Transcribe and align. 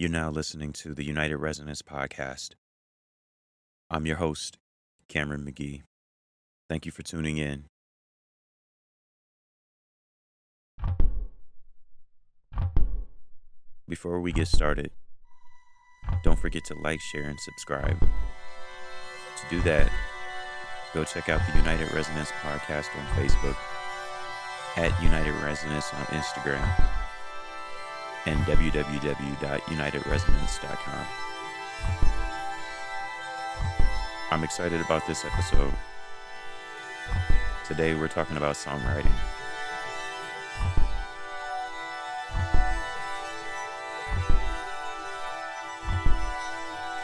You're 0.00 0.08
now 0.08 0.30
listening 0.30 0.72
to 0.72 0.94
the 0.94 1.04
United 1.04 1.36
Resonance 1.36 1.82
Podcast. 1.82 2.52
I'm 3.90 4.06
your 4.06 4.16
host, 4.16 4.56
Cameron 5.10 5.44
McGee. 5.44 5.82
Thank 6.70 6.86
you 6.86 6.90
for 6.90 7.02
tuning 7.02 7.36
in. 7.36 7.66
Before 13.86 14.22
we 14.22 14.32
get 14.32 14.48
started, 14.48 14.90
don't 16.24 16.38
forget 16.38 16.64
to 16.64 16.74
like, 16.82 17.02
share, 17.12 17.24
and 17.24 17.38
subscribe. 17.38 18.00
To 18.00 19.44
do 19.50 19.60
that, 19.64 19.92
go 20.94 21.04
check 21.04 21.28
out 21.28 21.42
the 21.52 21.58
United 21.58 21.92
Resonance 21.92 22.32
Podcast 22.40 22.88
on 22.98 23.04
Facebook, 23.18 23.56
at 24.78 25.02
United 25.02 25.34
Resonance 25.44 25.92
on 25.92 26.06
Instagram, 26.06 26.99
and 28.26 28.38
www.unitedresonance.com. 28.40 31.06
I'm 34.30 34.44
excited 34.44 34.80
about 34.80 35.06
this 35.06 35.24
episode. 35.24 35.72
Today 37.66 37.94
we're 37.94 38.08
talking 38.08 38.36
about 38.36 38.54
songwriting. 38.54 39.10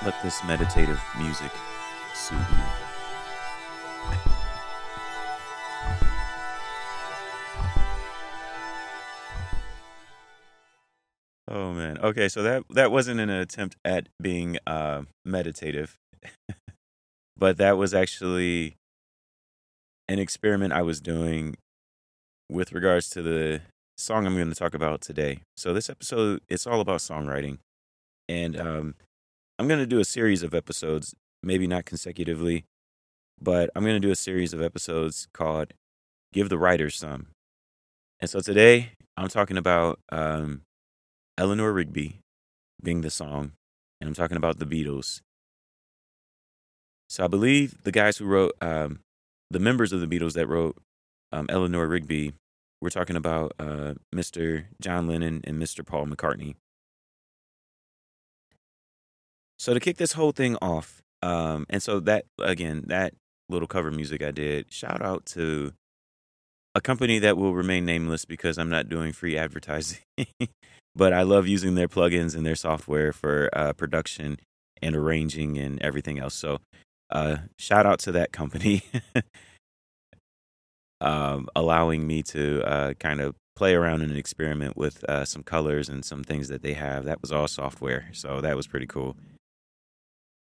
Let 0.05 0.23
this 0.23 0.45
meditative 0.45 1.01
music 1.19 1.51
soothe 2.15 2.47
you. 2.51 2.86
Oh 11.57 11.73
man. 11.73 11.97
Okay, 11.97 12.29
so 12.29 12.43
that 12.43 12.65
that 12.69 12.93
wasn't 12.93 13.19
an 13.19 13.31
attempt 13.31 13.77
at 13.83 14.11
being 14.21 14.59
uh, 14.67 15.05
meditative, 15.25 15.97
but 17.37 17.57
that 17.57 17.79
was 17.79 17.95
actually 17.95 18.77
an 20.07 20.19
experiment 20.19 20.75
I 20.75 20.83
was 20.83 21.01
doing 21.01 21.57
with 22.51 22.73
regards 22.73 23.09
to 23.11 23.23
the 23.23 23.63
song 23.97 24.27
I'm 24.27 24.35
going 24.35 24.51
to 24.51 24.55
talk 24.55 24.75
about 24.75 25.01
today. 25.01 25.41
So 25.57 25.73
this 25.73 25.89
episode 25.89 26.43
it's 26.47 26.67
all 26.67 26.83
about 26.83 27.01
songwriting, 27.01 27.57
and 28.29 28.61
um, 28.61 28.95
I'm 29.59 29.67
going 29.67 29.81
to 29.81 29.87
do 29.87 29.99
a 29.99 30.05
series 30.05 30.43
of 30.43 30.53
episodes, 30.53 31.15
maybe 31.43 31.67
not 31.67 31.87
consecutively, 31.87 32.65
but 33.41 33.71
I'm 33.75 33.83
going 33.83 33.97
to 33.97 34.07
do 34.07 34.13
a 34.13 34.17
series 34.17 34.53
of 34.53 34.61
episodes 34.61 35.27
called 35.33 35.73
"Give 36.35 36.51
the 36.51 36.59
Writers 36.59 36.97
Some." 36.97 37.29
And 38.21 38.29
so 38.29 38.41
today 38.41 38.91
I'm 39.17 39.29
talking 39.29 39.57
about 39.57 40.01
um, 40.13 40.61
Eleanor 41.39 41.73
Rigby 41.73 42.21
being 42.83 43.03
the 43.03 43.11
song, 43.11 43.53
and 44.01 44.09
I'm 44.09 44.15
talking 44.15 44.37
about 44.37 44.59
the 44.59 44.67
Beatles. 44.67 45.21
So 47.09 47.25
I 47.25 47.29
believe 47.29 47.83
the 47.85 47.93
guys 47.93 48.17
who 48.17 48.25
wrote, 48.27 48.53
um, 48.61 49.01
the 49.51 49.61
members 49.61 49.93
of 49.93 50.01
the 50.01 50.07
Beatles 50.07 50.33
that 50.33 50.49
wrote 50.49 50.77
um, 51.33 51.47
Eleanor 51.49 51.87
Rigby, 51.87 52.33
we're 52.81 52.91
talking 52.91 53.17
about 53.17 53.53
uh, 53.59 53.95
Mr. 54.15 54.65
John 54.81 55.07
Lennon 55.07 55.41
and 55.45 55.61
Mr. 55.61 55.85
Paul 55.85 56.07
McCartney. 56.07 56.57
So 59.59 59.75
to 59.75 59.81
kick 59.81 59.97
this 59.97 60.13
whole 60.13 60.33
thing 60.33 60.57
off, 60.61 61.03
um, 61.23 61.67
and 61.71 61.83
so 61.83 62.01
that 62.01 62.27
again, 62.39 62.85
that 62.87 63.15
little 63.49 63.69
cover 63.69 63.91
music 63.91 64.23
I 64.23 64.31
did, 64.31 64.73
shout 64.73 65.03
out 65.03 65.25
to 65.27 65.73
a 66.77 66.81
company 66.83 67.19
that 67.21 67.39
will 67.39 67.55
remain 67.55 67.87
nameless 67.87 68.27
because 68.27 68.59
I'm 68.59 68.69
not 68.69 68.91
doing 68.91 69.13
free 69.13 69.39
advertising. 69.39 70.01
but 70.95 71.15
I 71.15 71.23
love 71.23 71.49
using 71.49 71.75
their 71.75 71.89
plugins 71.89 72.37
and 72.37 72.45
their 72.45 72.55
software 72.55 73.15
for 73.15 73.49
uh, 73.55 73.73
production 73.73 74.39
and 74.83 74.95
arranging 74.95 75.57
and 75.57 75.81
everything 75.81 76.19
else. 76.19 76.35
So, 76.35 76.59
uh, 77.11 77.37
shout 77.59 77.87
out 77.87 77.99
to 78.01 78.13
that 78.13 78.31
company, 78.31 78.83
um, 81.01 81.49
allowing 81.57 82.07
me 82.07 82.23
to 82.25 82.63
uh, 82.63 82.95
kind 82.95 83.23
of 83.23 83.35
play 83.55 83.75
around 83.75 84.03
and 84.03 84.15
experiment 84.15 84.77
with 84.77 85.03
uh, 85.09 85.25
some 85.25 85.43
colors 85.43 85.89
and 85.89 86.05
some 86.05 86.23
things 86.23 86.49
that 86.49 86.61
they 86.61 86.75
have. 86.75 87.05
That 87.05 87.23
was 87.23 87.33
all 87.33 87.49
software, 87.49 88.11
so 88.13 88.43
that 88.43 88.55
was 88.55 88.67
pretty 88.67 88.87
cool. 88.87 89.17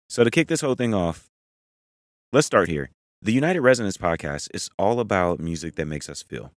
So 0.09 0.23
to 0.23 0.31
kick 0.31 0.47
this 0.47 0.61
whole 0.61 0.77
thing 0.77 0.95
off, 0.95 1.27
let's 2.33 2.47
start 2.47 2.69
here. 2.69 2.91
The 3.23 3.35
United 3.35 3.61
Resonance 3.61 3.99
podcast 3.99 4.49
is 4.55 4.71
all 4.79 4.99
about 4.99 5.41
music 5.41 5.75
that 5.75 5.85
makes 5.85 6.09
us 6.09 6.23
feel. 6.23 6.53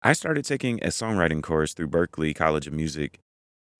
I 0.00 0.12
started 0.12 0.44
taking 0.44 0.80
a 0.80 0.90
songwriting 0.90 1.42
course 1.42 1.74
through 1.74 1.88
Berklee 1.88 2.32
College 2.32 2.68
of 2.68 2.72
Music 2.72 3.18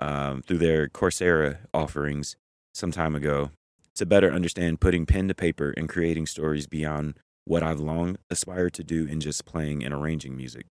um, 0.00 0.42
through 0.42 0.58
their 0.58 0.88
Coursera 0.88 1.58
offerings 1.72 2.34
some 2.74 2.90
time 2.90 3.14
ago 3.14 3.52
to 3.94 4.04
better 4.04 4.32
understand 4.32 4.80
putting 4.80 5.06
pen 5.06 5.28
to 5.28 5.34
paper 5.34 5.72
and 5.76 5.88
creating 5.88 6.26
stories 6.26 6.66
beyond 6.66 7.14
what 7.44 7.62
I've 7.62 7.78
long 7.78 8.16
aspired 8.30 8.72
to 8.74 8.82
do 8.82 9.06
in 9.06 9.20
just 9.20 9.44
playing 9.44 9.84
and 9.84 9.94
arranging 9.94 10.36
music. 10.36 10.66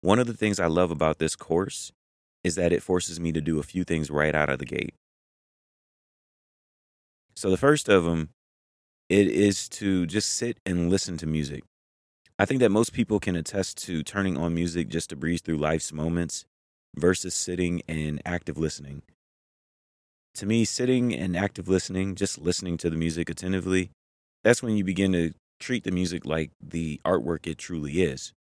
One 0.00 0.18
of 0.18 0.26
the 0.26 0.32
things 0.32 0.58
I 0.58 0.66
love 0.66 0.90
about 0.90 1.18
this 1.18 1.36
course 1.36 1.92
is 2.42 2.54
that 2.54 2.72
it 2.72 2.82
forces 2.82 3.20
me 3.20 3.32
to 3.32 3.42
do 3.42 3.58
a 3.58 3.62
few 3.62 3.84
things 3.84 4.10
right 4.10 4.34
out 4.34 4.48
of 4.48 4.58
the 4.58 4.64
gate. 4.64 4.94
So 7.40 7.48
the 7.48 7.56
first 7.56 7.88
of 7.88 8.04
them, 8.04 8.28
it 9.08 9.26
is 9.26 9.66
to 9.70 10.04
just 10.04 10.34
sit 10.34 10.58
and 10.66 10.90
listen 10.90 11.16
to 11.16 11.26
music. 11.26 11.64
I 12.38 12.44
think 12.44 12.60
that 12.60 12.68
most 12.68 12.92
people 12.92 13.18
can 13.18 13.34
attest 13.34 13.78
to 13.84 14.02
turning 14.02 14.36
on 14.36 14.54
music 14.54 14.90
just 14.90 15.08
to 15.08 15.16
breeze 15.16 15.40
through 15.40 15.56
life's 15.56 15.90
moments 15.90 16.44
versus 16.94 17.32
sitting 17.32 17.80
and 17.88 18.20
active 18.26 18.58
listening. 18.58 19.00
To 20.34 20.44
me, 20.44 20.66
sitting 20.66 21.14
and 21.14 21.34
active 21.34 21.66
listening, 21.66 22.14
just 22.14 22.38
listening 22.38 22.76
to 22.76 22.90
the 22.90 22.96
music 22.96 23.30
attentively, 23.30 23.90
that's 24.44 24.62
when 24.62 24.76
you 24.76 24.84
begin 24.84 25.12
to 25.12 25.32
treat 25.58 25.84
the 25.84 25.90
music 25.90 26.26
like 26.26 26.50
the 26.60 27.00
artwork 27.06 27.46
it 27.46 27.56
truly 27.56 28.02
is. 28.02 28.34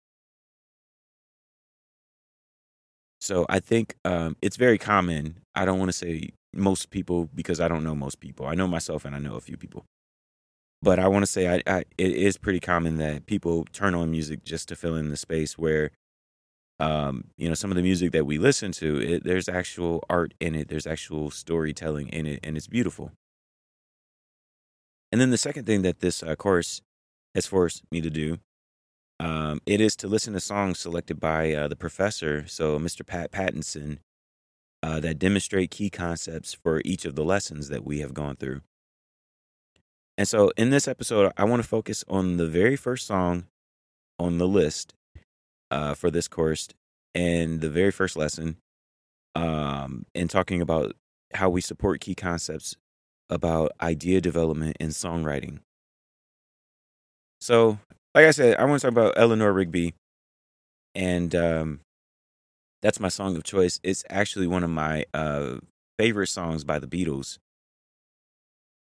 So 3.21 3.45
I 3.47 3.59
think 3.59 3.95
um, 4.03 4.37
it's 4.41 4.57
very 4.57 4.79
common. 4.79 5.37
I 5.53 5.65
don't 5.65 5.77
want 5.77 5.89
to 5.89 5.97
say 5.97 6.31
most 6.57 6.89
people 6.89 7.29
because 7.33 7.59
I 7.59 7.67
don't 7.67 7.83
know 7.83 7.95
most 7.95 8.19
people. 8.19 8.47
I 8.47 8.55
know 8.55 8.67
myself 8.67 9.05
and 9.05 9.15
I 9.15 9.19
know 9.19 9.35
a 9.35 9.41
few 9.41 9.57
people. 9.57 9.85
But 10.81 10.99
I 10.99 11.07
want 11.07 11.23
to 11.23 11.31
say 11.31 11.47
I, 11.47 11.63
I, 11.65 11.79
it 11.97 12.11
is 12.11 12.37
pretty 12.37 12.59
common 12.59 12.97
that 12.97 13.25
people 13.25 13.65
turn 13.71 13.95
on 13.95 14.11
music 14.11 14.43
just 14.43 14.67
to 14.69 14.75
fill 14.75 14.95
in 14.95 15.09
the 15.09 15.17
space 15.17 15.57
where, 15.57 15.91
um, 16.79 17.25
you 17.35 17.47
know, 17.47 17.55
some 17.55 17.71
of 17.71 17.77
the 17.77 17.81
music 17.81 18.11
that 18.11 18.27
we 18.27 18.37
listen 18.37 18.71
to, 18.73 19.01
it, 19.01 19.23
there's 19.23 19.49
actual 19.49 20.03
art 20.09 20.35
in 20.39 20.53
it, 20.53 20.67
there's 20.67 20.85
actual 20.85 21.31
storytelling 21.31 22.09
in 22.09 22.27
it, 22.27 22.39
and 22.43 22.55
it's 22.55 22.67
beautiful. 22.67 23.11
And 25.11 25.19
then 25.19 25.31
the 25.31 25.37
second 25.37 25.65
thing 25.65 25.81
that 25.81 25.99
this 25.99 26.21
uh, 26.21 26.35
course 26.35 26.81
has 27.33 27.47
forced 27.47 27.83
me 27.91 28.01
to 28.01 28.11
do, 28.11 28.37
um, 29.19 29.61
it 29.65 29.81
is 29.81 29.95
to 29.97 30.07
listen 30.07 30.33
to 30.33 30.39
songs 30.39 30.77
selected 30.77 31.19
by 31.19 31.53
uh, 31.53 31.67
the 31.67 31.75
professor, 31.75 32.45
so 32.47 32.77
Mr. 32.77 33.03
Pat 33.05 33.31
Pattison, 33.31 33.99
uh, 34.83 34.99
that 34.99 35.19
demonstrate 35.19 35.71
key 35.71 35.89
concepts 35.89 36.53
for 36.53 36.81
each 36.85 37.05
of 37.05 37.15
the 37.15 37.23
lessons 37.23 37.69
that 37.69 37.85
we 37.85 37.99
have 37.99 38.13
gone 38.13 38.35
through. 38.35 38.61
And 40.17 40.27
so 40.27 40.51
in 40.57 40.69
this 40.71 40.87
episode, 40.87 41.31
I 41.37 41.43
want 41.43 41.61
to 41.61 41.67
focus 41.67 42.03
on 42.07 42.37
the 42.37 42.47
very 42.47 42.75
first 42.75 43.05
song 43.05 43.45
on 44.19 44.37
the 44.39 44.47
list 44.47 44.93
uh, 45.69 45.93
for 45.93 46.09
this 46.09 46.27
course 46.27 46.69
and 47.13 47.61
the 47.61 47.69
very 47.69 47.91
first 47.91 48.15
lesson, 48.15 48.57
um, 49.35 50.05
and 50.15 50.29
talking 50.29 50.61
about 50.61 50.95
how 51.33 51.49
we 51.49 51.61
support 51.61 51.99
key 51.99 52.15
concepts 52.15 52.75
about 53.29 53.71
idea 53.81 54.21
development 54.21 54.77
and 54.79 54.91
songwriting. 54.91 55.59
So, 57.39 57.79
like 58.15 58.25
I 58.25 58.31
said, 58.31 58.57
I 58.57 58.65
want 58.65 58.81
to 58.81 58.87
talk 58.87 58.91
about 58.91 59.13
Eleanor 59.17 59.53
Rigby, 59.53 59.93
and 60.95 61.35
um, 61.35 61.79
that's 62.81 62.99
my 62.99 63.09
song 63.09 63.35
of 63.35 63.43
choice. 63.43 63.79
It's 63.83 64.03
actually 64.09 64.47
one 64.47 64.63
of 64.63 64.69
my 64.69 65.05
uh, 65.13 65.57
favorite 65.97 66.27
songs 66.27 66.63
by 66.63 66.79
the 66.79 66.87
Beatles 66.87 67.37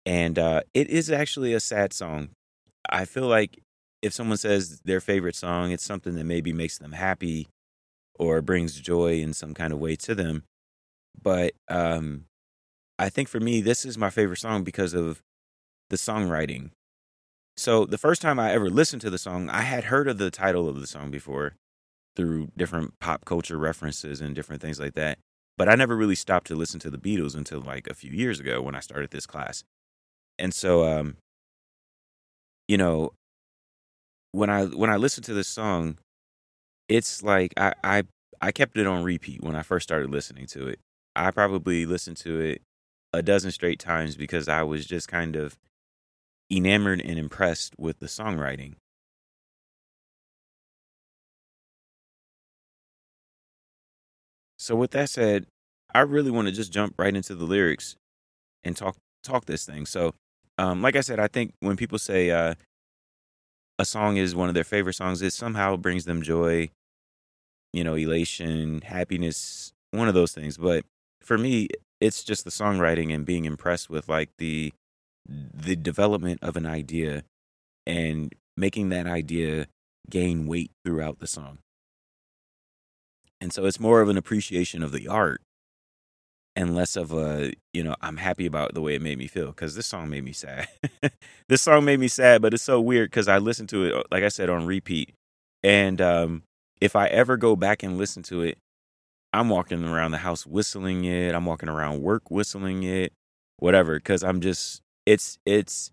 and 0.06 0.38
uh, 0.38 0.62
it 0.74 0.90
is 0.90 1.10
actually 1.10 1.54
a 1.54 1.60
sad 1.60 1.94
song. 1.94 2.30
I 2.90 3.06
feel 3.06 3.28
like 3.28 3.60
if 4.02 4.14
someone 4.14 4.38
says 4.38 4.82
their 4.84 5.00
favorite 5.00 5.36
song, 5.36 5.72
it's 5.72 5.86
something 5.86 6.16
that 6.16 6.26
maybe 6.26 6.52
makes 6.52 6.78
them 6.78 6.92
happy 6.92 7.48
or 8.16 8.42
brings 8.42 8.80
joy 8.80 9.20
in 9.20 9.34
some 9.34 9.54
kind 9.54 9.72
of 9.72 9.80
way 9.80 9.96
to 9.98 10.14
them. 10.14 10.44
But 11.22 11.54
um, 11.70 12.26
I 13.00 13.10
think 13.10 13.30
for 13.30 13.40
me, 13.40 13.62
this 13.62 13.86
is 13.86 13.98
my 13.98 14.10
favorite 14.10 14.40
song 14.40 14.64
because 14.64 14.94
of 14.94 15.22
the 15.90 15.96
songwriting. 15.96 16.72
So 17.56 17.86
the 17.86 17.98
first 17.98 18.22
time 18.22 18.40
I 18.40 18.52
ever 18.52 18.70
listened 18.70 19.02
to 19.04 19.10
the 19.10 19.18
song, 19.18 19.50
I 19.50 19.62
had 19.62 19.86
heard 19.86 20.08
of 20.08 20.18
the 20.18 20.32
title 20.32 20.68
of 20.68 20.82
the 20.82 20.88
song 20.88 21.12
before 21.12 21.54
through 22.16 22.50
different 22.58 23.00
pop 23.00 23.26
culture 23.26 23.58
references 23.58 24.22
and 24.22 24.36
different 24.36 24.62
things 24.62 24.80
like 24.80 24.94
that. 24.96 25.18
But 25.58 25.70
I 25.70 25.76
never 25.76 25.96
really 25.96 26.16
stopped 26.16 26.48
to 26.48 26.56
listen 26.56 26.80
to 26.82 26.90
the 26.90 26.98
Beatles 26.98 27.36
until 27.36 27.62
like 27.62 27.88
a 27.88 27.94
few 27.94 28.12
years 28.12 28.40
ago 28.40 28.62
when 28.62 28.76
I 28.76 28.80
started 28.80 29.12
this 29.12 29.26
class. 29.26 29.64
And 30.40 30.54
so, 30.54 30.86
um, 30.86 31.18
you 32.68 32.78
know, 32.78 33.12
when 34.32 34.50
I 34.50 34.66
when 34.66 34.90
I 34.90 34.98
listened 34.98 35.26
to 35.26 35.34
this 35.34 35.48
song, 35.48 35.98
it's 36.90 37.24
like 37.24 37.54
I 37.58 37.74
I 37.84 38.04
I 38.42 38.52
kept 38.52 38.78
it 38.78 38.88
on 38.88 39.04
repeat 39.04 39.44
when 39.44 39.56
I 39.56 39.62
first 39.62 39.84
started 39.88 40.10
listening 40.10 40.48
to 40.48 40.68
it. 40.68 40.80
I 41.16 41.32
probably 41.32 41.86
listened 41.86 42.18
to 42.18 42.40
it 42.40 42.62
a 43.14 43.22
dozen 43.22 43.52
straight 43.52 43.80
times 43.80 44.16
because 44.16 44.50
I 44.50 44.64
was 44.64 44.86
just 44.86 45.08
kind 45.08 45.36
of 45.36 45.56
enamored 46.52 47.02
and 47.02 47.20
impressed 47.20 47.76
with 47.78 48.00
the 48.00 48.08
songwriting. 48.08 48.74
So 54.64 54.78
with 54.78 54.92
that 54.92 55.10
said, 55.10 55.46
I 55.94 56.00
really 56.00 56.32
want 56.32 56.48
to 56.48 56.54
just 56.54 56.72
jump 56.72 56.96
right 56.98 57.14
into 57.14 57.36
the 57.36 57.44
lyrics 57.44 57.98
and 58.64 58.78
talk 58.78 58.96
talk 59.22 59.44
this 59.44 59.66
thing. 59.66 59.86
So, 59.86 60.14
um, 60.58 60.82
like 60.82 60.96
I 60.96 61.02
said, 61.02 61.20
I 61.20 61.28
think 61.28 61.52
when 61.60 61.76
people 61.76 62.00
say 62.00 62.32
uh, 62.32 62.54
a 63.78 63.84
song 63.84 64.16
is 64.16 64.36
one 64.36 64.48
of 64.48 64.56
their 64.56 64.64
favorite 64.64 64.94
songs, 64.94 65.22
it 65.22 65.34
somehow 65.34 65.76
brings 65.76 66.06
them 66.06 66.22
joy, 66.22 66.70
you 67.74 67.84
know, 67.84 67.96
elation, 67.96 68.80
happiness, 68.84 69.74
one 69.92 70.08
of 70.08 70.14
those 70.14 70.32
things. 70.32 70.58
But 70.58 70.86
for 71.22 71.38
me, 71.38 71.68
it's 72.00 72.24
just 72.24 72.46
the 72.46 72.50
songwriting 72.50 73.14
and 73.14 73.26
being 73.26 73.44
impressed 73.44 73.90
with 73.90 74.08
like 74.08 74.30
the 74.38 74.72
the 75.28 75.76
development 75.76 76.40
of 76.42 76.56
an 76.56 76.66
idea 76.66 77.24
and 77.86 78.34
making 78.56 78.88
that 78.90 79.08
idea 79.08 79.68
gain 80.10 80.48
weight 80.48 80.72
throughout 80.86 81.20
the 81.20 81.28
song. 81.28 81.58
And 83.44 83.52
so 83.52 83.66
it's 83.66 83.78
more 83.78 84.00
of 84.00 84.08
an 84.08 84.16
appreciation 84.16 84.82
of 84.84 84.94
the 84.94 85.10
art 85.10 85.42
and 86.56 86.74
less 86.74 86.96
of 86.96 87.12
a, 87.12 87.52
you 87.74 87.84
know, 87.84 87.94
I'm 88.00 88.16
happy 88.16 88.46
about 88.46 88.74
the 88.74 88.80
way 88.80 88.96
it 88.96 89.02
made 89.02 89.18
me 89.18 89.28
feel 89.28 89.48
because 89.48 89.76
this 89.76 89.86
song 89.86 90.10
made 90.10 90.24
me 90.24 90.32
sad. 90.32 90.70
this 91.50 91.62
song 91.62 91.84
made 91.84 92.00
me 92.00 92.08
sad, 92.08 92.42
but 92.42 92.54
it's 92.54 92.64
so 92.64 92.80
weird 92.80 93.10
because 93.10 93.28
I 93.28 93.40
listened 93.40 93.68
to 93.70 93.84
it, 93.84 94.06
like 94.12 94.24
I 94.24 94.30
said, 94.30 94.50
on 94.50 94.66
repeat. 94.66 95.14
And 95.62 96.00
um, 96.00 96.44
if 96.80 96.96
I 96.96 97.08
ever 97.08 97.36
go 97.36 97.58
back 97.58 97.84
and 97.84 97.98
listen 97.98 98.24
to 98.24 98.44
it, 98.44 98.60
I'm 99.34 99.50
walking 99.50 99.84
around 99.84 100.12
the 100.12 100.20
house 100.20 100.48
whistling 100.48 101.04
it. 101.04 101.36
I'm 101.36 101.46
walking 101.46 101.68
around 101.68 102.02
work 102.02 102.32
whistling 102.32 102.84
it, 102.84 103.12
whatever, 103.58 103.96
because 103.96 104.24
I'm 104.24 104.40
just, 104.40 104.82
it's, 105.06 105.38
it's 105.46 105.92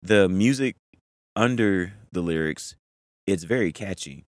the 0.00 0.26
music 0.26 0.76
under 1.36 1.92
the 2.12 2.22
lyrics, 2.22 2.76
it's 3.26 3.44
very 3.44 3.72
catchy. 3.72 4.24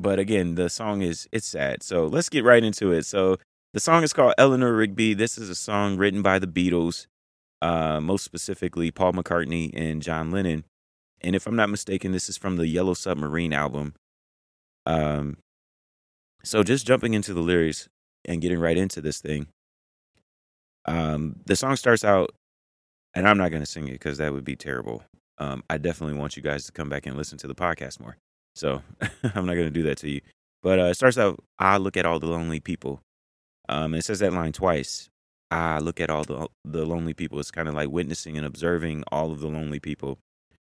But 0.00 0.18
again, 0.18 0.54
the 0.54 0.68
song 0.68 1.02
is, 1.02 1.28
it's 1.32 1.46
sad. 1.46 1.82
So 1.82 2.06
let's 2.06 2.28
get 2.28 2.44
right 2.44 2.62
into 2.62 2.92
it. 2.92 3.04
So 3.06 3.38
the 3.74 3.80
song 3.80 4.02
is 4.02 4.12
called 4.12 4.34
Eleanor 4.38 4.72
Rigby. 4.72 5.14
This 5.14 5.36
is 5.36 5.50
a 5.50 5.54
song 5.54 5.96
written 5.96 6.22
by 6.22 6.38
the 6.38 6.46
Beatles, 6.46 7.06
uh, 7.60 8.00
most 8.00 8.24
specifically 8.24 8.90
Paul 8.90 9.12
McCartney 9.12 9.70
and 9.74 10.02
John 10.02 10.30
Lennon. 10.30 10.64
And 11.20 11.34
if 11.34 11.46
I'm 11.46 11.56
not 11.56 11.68
mistaken, 11.68 12.12
this 12.12 12.28
is 12.28 12.36
from 12.36 12.56
the 12.56 12.68
Yellow 12.68 12.94
Submarine 12.94 13.52
album. 13.52 13.94
Um, 14.86 15.38
so 16.44 16.62
just 16.62 16.86
jumping 16.86 17.14
into 17.14 17.34
the 17.34 17.40
lyrics 17.40 17.88
and 18.24 18.40
getting 18.40 18.60
right 18.60 18.76
into 18.76 19.00
this 19.00 19.20
thing. 19.20 19.48
Um, 20.86 21.40
the 21.44 21.56
song 21.56 21.76
starts 21.76 22.04
out, 22.04 22.30
and 23.14 23.28
I'm 23.28 23.36
not 23.36 23.50
going 23.50 23.62
to 23.62 23.66
sing 23.66 23.88
it 23.88 23.92
because 23.92 24.18
that 24.18 24.32
would 24.32 24.44
be 24.44 24.56
terrible. 24.56 25.02
Um, 25.38 25.62
I 25.68 25.78
definitely 25.78 26.18
want 26.18 26.36
you 26.36 26.42
guys 26.42 26.64
to 26.66 26.72
come 26.72 26.88
back 26.88 27.04
and 27.06 27.16
listen 27.16 27.36
to 27.38 27.46
the 27.46 27.54
podcast 27.54 28.00
more. 28.00 28.16
So 28.54 28.82
I'm 29.34 29.46
not 29.46 29.54
going 29.54 29.66
to 29.66 29.70
do 29.70 29.84
that 29.84 29.98
to 29.98 30.10
you. 30.10 30.20
But 30.62 30.78
uh, 30.80 30.84
it 30.84 30.94
starts 30.94 31.18
out, 31.18 31.42
I 31.58 31.76
look 31.76 31.96
at 31.96 32.06
all 32.06 32.18
the 32.18 32.26
lonely 32.26 32.60
people 32.60 33.00
um, 33.68 33.94
it 33.94 34.04
says 34.04 34.20
that 34.20 34.32
line 34.32 34.52
twice. 34.52 35.10
I 35.50 35.78
look 35.78 36.00
at 36.00 36.10
all 36.10 36.24
the 36.24 36.48
the 36.64 36.84
lonely 36.84 37.14
people. 37.14 37.38
It's 37.40 37.50
kind 37.50 37.68
of 37.68 37.74
like 37.74 37.90
witnessing 37.90 38.36
and 38.36 38.46
observing 38.46 39.04
all 39.10 39.30
of 39.30 39.40
the 39.40 39.48
lonely 39.48 39.80
people. 39.80 40.18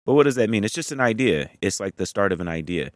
But 0.04 0.14
what 0.14 0.24
does 0.24 0.36
that 0.36 0.50
mean? 0.50 0.64
It's 0.64 0.74
just 0.74 0.92
an 0.92 1.00
idea. 1.00 1.50
It's 1.60 1.80
like 1.80 1.96
the 1.96 2.06
start 2.06 2.32
of 2.32 2.40
an 2.40 2.48
idea. 2.48 2.90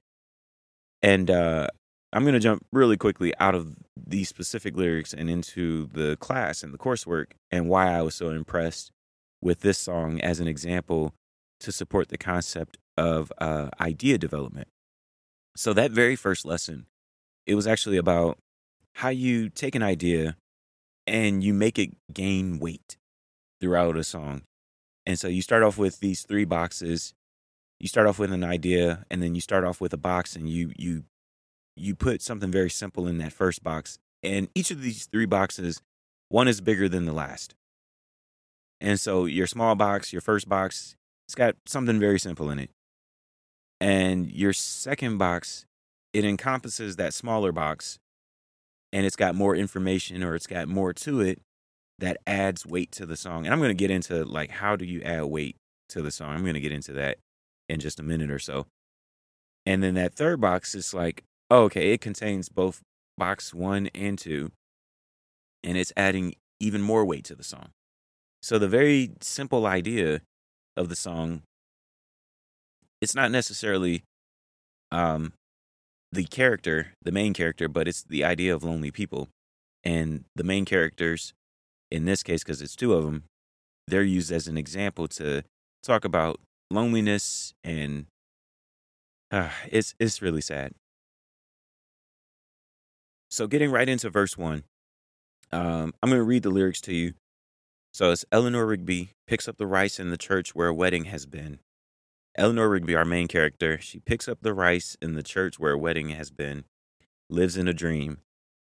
And 1.02 1.30
uh, 1.30 1.66
I'm 2.12 2.22
going 2.22 2.34
to 2.34 2.40
jump 2.40 2.64
really 2.72 2.96
quickly 2.96 3.34
out 3.38 3.54
of 3.54 3.76
these 3.96 4.28
specific 4.28 4.76
lyrics 4.76 5.12
and 5.12 5.28
into 5.28 5.88
the 5.92 6.16
class 6.16 6.62
and 6.62 6.72
the 6.72 6.78
coursework 6.78 7.32
and 7.50 7.68
why 7.68 7.92
I 7.92 8.02
was 8.02 8.14
so 8.14 8.30
impressed 8.30 8.90
with 9.42 9.60
this 9.60 9.78
song 9.78 10.20
as 10.20 10.40
an 10.40 10.46
example 10.46 11.12
to 11.60 11.72
support 11.72 12.08
the 12.08 12.18
concept 12.18 12.78
of 12.96 13.32
uh, 13.38 13.70
idea 13.80 14.18
development. 14.18 14.68
So, 15.56 15.72
that 15.72 15.90
very 15.90 16.16
first 16.16 16.44
lesson, 16.44 16.86
it 17.46 17.54
was 17.54 17.66
actually 17.66 17.96
about 17.96 18.38
how 18.94 19.08
you 19.08 19.48
take 19.48 19.74
an 19.74 19.82
idea 19.82 20.36
and 21.06 21.42
you 21.42 21.52
make 21.52 21.78
it 21.78 21.90
gain 22.12 22.58
weight 22.58 22.96
throughout 23.60 23.96
a 23.96 24.04
song. 24.04 24.42
And 25.06 25.18
so 25.18 25.28
you 25.28 25.42
start 25.42 25.62
off 25.62 25.78
with 25.78 26.00
these 26.00 26.22
three 26.22 26.44
boxes. 26.44 27.14
You 27.80 27.88
start 27.88 28.06
off 28.06 28.18
with 28.18 28.32
an 28.32 28.44
idea 28.44 29.04
and 29.10 29.22
then 29.22 29.34
you 29.34 29.40
start 29.40 29.64
off 29.64 29.80
with 29.80 29.92
a 29.92 29.98
box 29.98 30.36
and 30.36 30.48
you 30.48 30.72
you 30.76 31.04
you 31.76 31.94
put 31.94 32.22
something 32.22 32.50
very 32.50 32.70
simple 32.70 33.06
in 33.06 33.18
that 33.18 33.32
first 33.32 33.62
box. 33.62 33.98
And 34.22 34.48
each 34.54 34.70
of 34.70 34.82
these 34.82 35.06
three 35.06 35.26
boxes, 35.26 35.80
one 36.28 36.46
is 36.46 36.60
bigger 36.60 36.88
than 36.88 37.06
the 37.06 37.12
last. 37.12 37.54
And 38.80 39.00
so 39.00 39.24
your 39.24 39.46
small 39.46 39.74
box, 39.74 40.12
your 40.12 40.20
first 40.20 40.48
box, 40.48 40.96
it's 41.26 41.34
got 41.34 41.56
something 41.66 41.98
very 41.98 42.20
simple 42.20 42.50
in 42.50 42.58
it. 42.58 42.70
And 43.82 44.30
your 44.30 44.52
second 44.52 45.18
box, 45.18 45.66
it 46.12 46.24
encompasses 46.24 46.94
that 46.96 47.12
smaller 47.12 47.50
box 47.50 47.98
and 48.92 49.04
it's 49.04 49.16
got 49.16 49.34
more 49.34 49.56
information 49.56 50.22
or 50.22 50.36
it's 50.36 50.46
got 50.46 50.68
more 50.68 50.92
to 50.92 51.20
it 51.20 51.40
that 51.98 52.18
adds 52.24 52.64
weight 52.64 52.92
to 52.92 53.06
the 53.06 53.16
song. 53.16 53.44
And 53.44 53.52
I'm 53.52 53.58
going 53.58 53.70
to 53.70 53.74
get 53.74 53.90
into 53.90 54.24
like 54.24 54.50
how 54.50 54.76
do 54.76 54.84
you 54.84 55.02
add 55.02 55.24
weight 55.24 55.56
to 55.88 56.00
the 56.00 56.12
song? 56.12 56.32
I'm 56.32 56.42
going 56.42 56.54
to 56.54 56.60
get 56.60 56.70
into 56.70 56.92
that 56.92 57.18
in 57.68 57.80
just 57.80 57.98
a 57.98 58.04
minute 58.04 58.30
or 58.30 58.38
so. 58.38 58.66
And 59.66 59.82
then 59.82 59.94
that 59.94 60.14
third 60.14 60.40
box 60.40 60.76
is 60.76 60.94
like, 60.94 61.24
oh, 61.50 61.64
okay, 61.64 61.92
it 61.92 62.00
contains 62.00 62.48
both 62.48 62.82
box 63.18 63.52
1 63.52 63.88
and 63.96 64.16
2 64.16 64.52
and 65.64 65.76
it's 65.76 65.92
adding 65.96 66.36
even 66.60 66.82
more 66.82 67.04
weight 67.04 67.24
to 67.24 67.34
the 67.34 67.42
song. 67.42 67.70
So 68.42 68.60
the 68.60 68.68
very 68.68 69.10
simple 69.20 69.66
idea 69.66 70.20
of 70.76 70.88
the 70.88 70.94
song 70.94 71.42
it's 73.02 73.14
not 73.14 73.30
necessarily 73.30 74.04
um 74.90 75.34
the 76.12 76.24
character, 76.24 76.92
the 77.02 77.12
main 77.12 77.32
character, 77.32 77.68
but 77.68 77.88
it's 77.88 78.02
the 78.02 78.22
idea 78.22 78.54
of 78.54 78.62
lonely 78.62 78.90
people. 78.90 79.28
And 79.82 80.24
the 80.36 80.44
main 80.44 80.66
characters, 80.66 81.32
in 81.90 82.04
this 82.04 82.22
case, 82.22 82.44
because 82.44 82.60
it's 82.60 82.76
two 82.76 82.92
of 82.92 83.04
them, 83.04 83.24
they're 83.88 84.02
used 84.02 84.30
as 84.30 84.46
an 84.46 84.58
example 84.58 85.08
to 85.08 85.42
talk 85.82 86.04
about 86.04 86.38
loneliness 86.70 87.52
and 87.64 88.06
uh, 89.30 89.50
it's 89.70 89.94
it's 89.98 90.22
really 90.22 90.42
sad. 90.42 90.72
So 93.30 93.46
getting 93.46 93.70
right 93.70 93.88
into 93.88 94.10
verse 94.10 94.36
one, 94.36 94.64
um, 95.50 95.94
I'm 96.02 96.10
going 96.10 96.20
to 96.20 96.24
read 96.24 96.42
the 96.42 96.50
lyrics 96.50 96.82
to 96.82 96.94
you. 96.94 97.14
So 97.94 98.10
it's 98.10 98.26
Eleanor 98.30 98.66
Rigby 98.66 99.10
picks 99.26 99.48
up 99.48 99.56
the 99.56 99.66
rice 99.66 99.98
in 99.98 100.10
the 100.10 100.18
church 100.18 100.54
where 100.54 100.68
a 100.68 100.74
wedding 100.74 101.04
has 101.04 101.24
been. 101.26 101.58
Eleanor 102.34 102.68
Rigby, 102.70 102.94
our 102.94 103.04
main 103.04 103.28
character, 103.28 103.78
she 103.78 104.00
picks 104.00 104.26
up 104.26 104.38
the 104.40 104.54
rice 104.54 104.96
in 105.02 105.14
the 105.14 105.22
church 105.22 105.58
where 105.58 105.72
a 105.72 105.78
wedding 105.78 106.10
has 106.10 106.30
been, 106.30 106.64
lives 107.28 107.56
in 107.56 107.68
a 107.68 107.74
dream, 107.74 108.18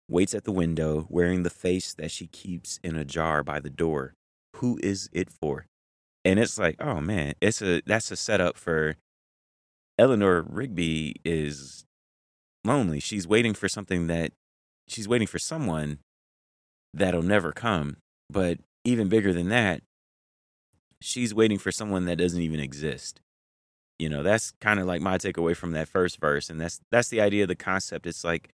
waits 0.10 0.34
at 0.34 0.44
the 0.44 0.52
window, 0.52 1.08
wearing 1.10 1.44
the 1.44 1.50
face 1.50 1.94
that 1.94 2.12
she 2.12 2.28
keeps 2.28 2.80
in 2.84 2.96
a 2.96 3.06
jar 3.06 3.42
by 3.44 3.60
the 3.60 3.70
door. 3.70 4.14
Who 4.58 4.80
is 4.84 5.10
it 5.14 5.30
for? 5.32 5.66
And 6.26 6.40
it's 6.40 6.58
like, 6.58 6.82
oh 6.82 7.02
man, 7.02 7.34
it's 7.42 7.62
a 7.62 7.82
that's 7.86 8.12
a 8.12 8.16
setup 8.16 8.58
for 8.58 8.96
Eleanor 9.98 10.42
Rigby 10.42 11.16
is 11.24 11.86
lonely. 12.66 13.00
She's 13.00 13.28
waiting 13.28 13.54
for 13.54 13.68
something 13.68 14.08
that 14.08 14.32
she's 14.88 15.08
waiting 15.08 15.28
for 15.28 15.40
someone 15.40 16.00
that'll 16.94 17.24
never 17.24 17.52
come. 17.52 17.98
But 18.30 18.60
even 18.86 19.10
bigger 19.10 19.34
than 19.34 19.50
that, 19.50 19.82
she's 21.02 21.34
waiting 21.34 21.58
for 21.58 21.72
someone 21.72 22.06
that 22.06 22.18
doesn't 22.18 22.42
even 22.42 22.60
exist. 22.60 23.20
You 24.00 24.10
know, 24.10 24.24
that's 24.24 24.52
kind 24.60 24.80
of 24.80 24.88
like 24.88 25.02
my 25.02 25.18
takeaway 25.18 25.56
from 25.56 25.72
that 25.72 25.88
first 25.88 26.20
verse. 26.20 26.50
And 26.50 26.60
that's 26.60 26.82
that's 26.92 27.10
the 27.10 27.22
idea 27.22 27.44
of 27.44 27.48
the 27.48 27.56
concept. 27.56 28.06
It's 28.06 28.24
like, 28.24 28.50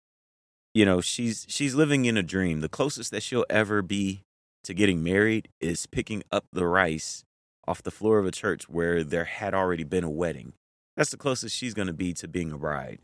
you 0.73 0.85
know, 0.85 1.01
she's 1.01 1.45
she's 1.49 1.75
living 1.75 2.05
in 2.05 2.17
a 2.17 2.23
dream. 2.23 2.61
The 2.61 2.69
closest 2.69 3.11
that 3.11 3.23
she'll 3.23 3.47
ever 3.51 3.83
be 3.83 4.23
to 4.65 4.75
getting 4.75 5.03
married 5.03 5.49
is 5.61 5.87
picking 5.87 6.23
up 6.33 6.47
the 6.53 6.67
rice 6.67 7.25
off 7.67 7.83
the 7.83 7.91
floor 7.91 8.19
of 8.19 8.27
a 8.27 8.31
church 8.31 8.69
where 8.69 9.03
there 9.03 9.25
had 9.25 9.55
already 9.55 9.85
been 9.85 10.05
a 10.05 10.11
wedding. 10.11 10.53
That's 10.97 11.11
the 11.11 11.17
closest 11.17 11.57
she's 11.57 11.75
going 11.75 11.89
to 11.89 11.95
be 11.95 12.13
to 12.15 12.29
being 12.29 12.53
a 12.53 12.59
bride. 12.59 13.01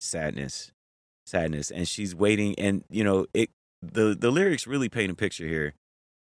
Sadness. 0.00 0.72
Sadness. 1.26 1.70
And 1.70 1.86
she's 1.86 2.14
waiting 2.14 2.54
and 2.58 2.84
you 2.88 3.04
know, 3.04 3.26
it 3.34 3.50
the 3.82 4.16
the 4.18 4.30
lyrics 4.30 4.66
really 4.66 4.88
paint 4.88 5.12
a 5.12 5.14
picture 5.14 5.46
here. 5.46 5.74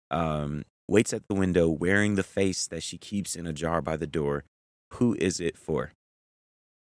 Um 0.09 0.63
waits 0.87 1.13
at 1.13 1.27
the 1.27 1.35
window 1.35 1.69
wearing 1.69 2.15
the 2.15 2.23
face 2.23 2.67
that 2.67 2.83
she 2.83 2.97
keeps 2.97 3.35
in 3.35 3.47
a 3.47 3.53
jar 3.53 3.81
by 3.81 3.97
the 3.97 4.07
door 4.07 4.43
who 4.93 5.15
is 5.19 5.39
it 5.39 5.57
for? 5.57 5.93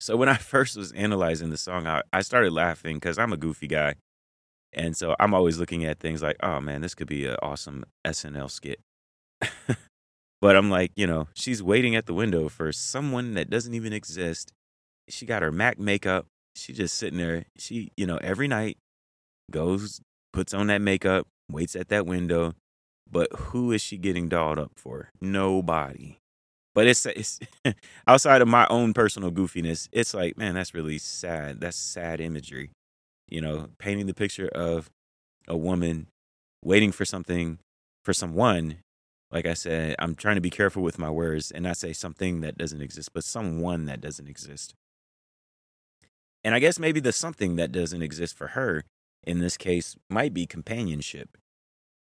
So 0.00 0.16
when 0.16 0.28
I 0.28 0.36
first 0.52 0.76
was 0.76 0.92
analyzing 0.92 1.50
the 1.50 1.56
song, 1.56 1.86
I, 1.86 2.02
I 2.12 2.22
started 2.22 2.52
laughing 2.52 2.96
because 2.96 3.18
I'm 3.18 3.32
a 3.32 3.36
goofy 3.36 3.66
guy. 3.66 3.94
And 4.72 4.96
so 4.96 5.16
I'm 5.18 5.32
always 5.32 5.58
looking 5.58 5.84
at 5.84 5.98
things 5.98 6.22
like, 6.22 6.36
oh 6.42 6.60
man, 6.60 6.82
this 6.82 6.94
could 6.94 7.06
be 7.06 7.26
an 7.26 7.36
awesome 7.40 7.84
SNL 8.06 8.50
skit. 8.50 8.80
but 10.40 10.56
I'm 10.56 10.70
like, 10.70 10.92
you 10.96 11.06
know, 11.06 11.28
she's 11.34 11.62
waiting 11.62 11.96
at 11.96 12.06
the 12.06 12.14
window 12.14 12.48
for 12.48 12.72
someone 12.72 13.34
that 13.34 13.48
doesn't 13.48 13.74
even 13.74 13.92
exist. 13.92 14.52
She 15.08 15.24
got 15.24 15.42
her 15.42 15.52
MAC 15.52 15.78
makeup. 15.78 16.26
She 16.54 16.72
just 16.72 16.94
sitting 16.94 17.18
there. 17.18 17.44
She, 17.56 17.90
you 17.96 18.06
know, 18.06 18.18
every 18.18 18.48
night 18.48 18.76
goes, 19.50 20.00
puts 20.32 20.52
on 20.52 20.66
that 20.66 20.82
makeup, 20.82 21.26
waits 21.50 21.76
at 21.76 21.88
that 21.88 22.06
window. 22.06 22.52
But 23.10 23.32
who 23.32 23.72
is 23.72 23.80
she 23.80 23.96
getting 23.96 24.28
dolled 24.28 24.58
up 24.58 24.72
for? 24.76 25.10
Nobody. 25.20 26.18
But 26.76 26.88
it's 26.88 27.06
it's 27.06 27.40
outside 28.06 28.42
of 28.42 28.48
my 28.48 28.66
own 28.68 28.92
personal 28.92 29.32
goofiness. 29.32 29.88
It's 29.92 30.12
like, 30.12 30.36
man, 30.36 30.56
that's 30.56 30.74
really 30.74 30.98
sad. 30.98 31.58
That's 31.58 31.78
sad 31.78 32.20
imagery. 32.20 32.70
You 33.28 33.40
know, 33.40 33.68
painting 33.78 34.06
the 34.06 34.14
picture 34.14 34.48
of 34.48 34.90
a 35.48 35.56
woman 35.56 36.08
waiting 36.62 36.92
for 36.92 37.06
something 37.06 37.60
for 38.04 38.12
someone. 38.12 38.78
Like 39.32 39.46
I 39.46 39.54
said, 39.54 39.96
I'm 39.98 40.14
trying 40.14 40.36
to 40.36 40.42
be 40.42 40.50
careful 40.50 40.82
with 40.82 40.98
my 40.98 41.10
words 41.10 41.50
and 41.50 41.64
not 41.64 41.78
say 41.78 41.94
something 41.94 42.42
that 42.42 42.58
doesn't 42.58 42.82
exist, 42.82 43.10
but 43.14 43.24
someone 43.24 43.86
that 43.86 44.02
doesn't 44.02 44.28
exist. 44.28 44.74
And 46.44 46.54
I 46.54 46.58
guess 46.58 46.78
maybe 46.78 47.00
the 47.00 47.10
something 47.10 47.56
that 47.56 47.72
doesn't 47.72 48.02
exist 48.02 48.36
for 48.36 48.48
her 48.48 48.84
in 49.24 49.38
this 49.40 49.56
case 49.56 49.96
might 50.10 50.34
be 50.34 50.46
companionship. 50.46 51.38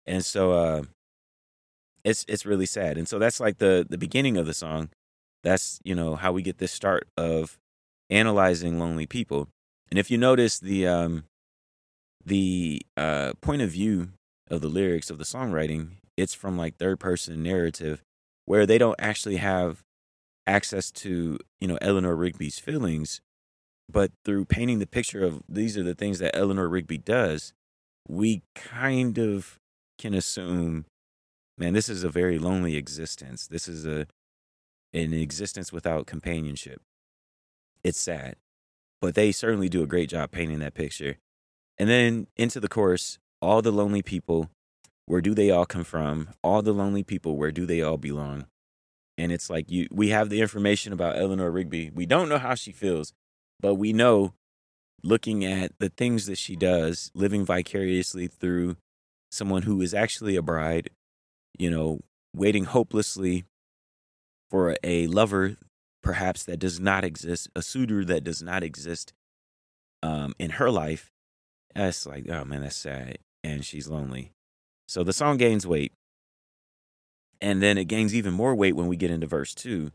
And 0.04 0.24
so 0.24 0.52
uh 0.52 0.82
it's 2.08 2.24
it's 2.28 2.46
really 2.46 2.66
sad. 2.66 2.98
And 2.98 3.08
so 3.08 3.18
that's 3.18 3.40
like 3.40 3.58
the 3.58 3.86
the 3.88 3.98
beginning 3.98 4.36
of 4.36 4.46
the 4.46 4.54
song. 4.54 4.90
That's, 5.44 5.80
you 5.84 5.94
know, 5.94 6.16
how 6.16 6.32
we 6.32 6.42
get 6.42 6.58
this 6.58 6.72
start 6.72 7.08
of 7.16 7.58
analyzing 8.10 8.78
lonely 8.78 9.06
people. 9.06 9.48
And 9.90 9.98
if 9.98 10.10
you 10.10 10.18
notice 10.18 10.58
the 10.58 10.86
um 10.86 11.24
the 12.24 12.82
uh 12.96 13.32
point 13.40 13.62
of 13.62 13.70
view 13.70 14.10
of 14.50 14.60
the 14.60 14.68
lyrics 14.68 15.10
of 15.10 15.18
the 15.18 15.24
songwriting, 15.24 15.92
it's 16.16 16.34
from 16.34 16.56
like 16.56 16.76
third 16.76 16.98
person 16.98 17.42
narrative 17.42 18.02
where 18.46 18.66
they 18.66 18.78
don't 18.78 18.98
actually 18.98 19.36
have 19.36 19.82
access 20.46 20.90
to, 20.90 21.38
you 21.60 21.68
know, 21.68 21.78
Eleanor 21.82 22.16
Rigby's 22.16 22.58
feelings 22.58 23.20
but 23.90 24.12
through 24.24 24.44
painting 24.44 24.78
the 24.78 24.86
picture 24.86 25.24
of 25.24 25.42
these 25.48 25.76
are 25.76 25.82
the 25.82 25.94
things 25.94 26.18
that 26.18 26.36
Eleanor 26.36 26.68
Rigby 26.68 26.98
does, 26.98 27.52
we 28.06 28.42
kind 28.54 29.18
of 29.18 29.58
can 29.98 30.14
assume, 30.14 30.84
man, 31.58 31.74
this 31.74 31.88
is 31.88 32.04
a 32.04 32.08
very 32.08 32.38
lonely 32.38 32.76
existence. 32.76 33.46
This 33.46 33.68
is 33.68 33.86
a 33.86 34.06
an 34.94 35.12
existence 35.12 35.72
without 35.72 36.06
companionship. 36.06 36.80
It's 37.84 37.98
sad. 37.98 38.36
But 39.00 39.14
they 39.14 39.32
certainly 39.32 39.68
do 39.68 39.82
a 39.82 39.86
great 39.86 40.08
job 40.08 40.30
painting 40.30 40.58
that 40.60 40.74
picture. 40.74 41.18
And 41.76 41.88
then 41.88 42.26
into 42.36 42.58
the 42.58 42.68
chorus, 42.68 43.18
all 43.40 43.62
the 43.62 43.70
lonely 43.70 44.02
people, 44.02 44.50
where 45.06 45.20
do 45.20 45.34
they 45.34 45.50
all 45.50 45.66
come 45.66 45.84
from? 45.84 46.30
All 46.42 46.62
the 46.62 46.72
lonely 46.72 47.04
people, 47.04 47.36
where 47.36 47.52
do 47.52 47.66
they 47.66 47.82
all 47.82 47.96
belong? 47.96 48.46
And 49.16 49.32
it's 49.32 49.50
like 49.50 49.70
you 49.70 49.88
we 49.90 50.08
have 50.08 50.30
the 50.30 50.40
information 50.40 50.92
about 50.92 51.18
Eleanor 51.18 51.50
Rigby. 51.50 51.90
We 51.90 52.06
don't 52.06 52.28
know 52.28 52.38
how 52.38 52.54
she 52.54 52.72
feels. 52.72 53.12
But 53.60 53.74
we 53.74 53.92
know, 53.92 54.34
looking 55.02 55.44
at 55.44 55.72
the 55.80 55.88
things 55.88 56.26
that 56.26 56.38
she 56.38 56.54
does, 56.54 57.10
living 57.14 57.44
vicariously 57.44 58.28
through 58.28 58.76
someone 59.30 59.62
who 59.62 59.80
is 59.82 59.92
actually 59.92 60.36
a 60.36 60.42
bride, 60.42 60.90
you 61.58 61.70
know, 61.70 62.00
waiting 62.34 62.64
hopelessly 62.64 63.44
for 64.50 64.76
a 64.82 65.06
lover 65.08 65.56
perhaps 66.02 66.44
that 66.44 66.58
does 66.58 66.80
not 66.80 67.04
exist, 67.04 67.48
a 67.54 67.62
suitor 67.62 68.04
that 68.04 68.24
does 68.24 68.42
not 68.42 68.62
exist 68.62 69.12
um, 70.02 70.34
in 70.38 70.50
her 70.52 70.70
life. 70.70 71.10
That's 71.74 72.06
like, 72.06 72.28
oh 72.30 72.44
man, 72.44 72.62
that's 72.62 72.76
sad. 72.76 73.18
And 73.44 73.64
she's 73.64 73.88
lonely. 73.88 74.32
So 74.86 75.04
the 75.04 75.12
song 75.12 75.36
gains 75.36 75.66
weight. 75.66 75.92
And 77.40 77.62
then 77.62 77.78
it 77.78 77.84
gains 77.84 78.14
even 78.14 78.32
more 78.32 78.54
weight 78.54 78.74
when 78.74 78.86
we 78.88 78.96
get 78.96 79.10
into 79.10 79.26
verse 79.26 79.54
two, 79.54 79.92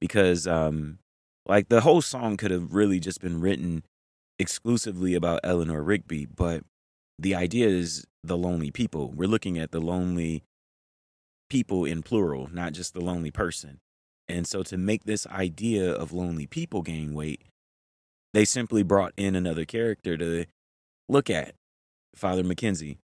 because 0.00 0.46
um, 0.46 0.98
like 1.46 1.68
the 1.68 1.82
whole 1.82 2.00
song 2.00 2.36
could 2.36 2.50
have 2.50 2.72
really 2.72 3.00
just 3.00 3.20
been 3.20 3.40
written 3.40 3.82
exclusively 4.38 5.14
about 5.14 5.40
Eleanor 5.42 5.82
Rigby, 5.82 6.26
but 6.26 6.62
the 7.18 7.34
idea 7.34 7.68
is 7.68 8.06
the 8.22 8.36
lonely 8.36 8.70
people. 8.70 9.12
We're 9.14 9.28
looking 9.28 9.58
at 9.58 9.72
the 9.72 9.80
lonely 9.80 10.42
people 11.48 11.84
in 11.84 12.02
plural, 12.02 12.48
not 12.52 12.72
just 12.72 12.94
the 12.94 13.00
lonely 13.00 13.30
person. 13.30 13.78
And 14.28 14.46
so 14.46 14.62
to 14.64 14.76
make 14.76 15.04
this 15.04 15.26
idea 15.28 15.92
of 15.92 16.12
lonely 16.12 16.46
people 16.46 16.82
gain 16.82 17.14
weight, 17.14 17.42
they 18.34 18.44
simply 18.44 18.82
brought 18.82 19.12
in 19.16 19.36
another 19.36 19.64
character 19.64 20.16
to 20.16 20.46
look 21.08 21.30
at, 21.30 21.54
Father 22.14 22.42
McKenzie. 22.42 22.98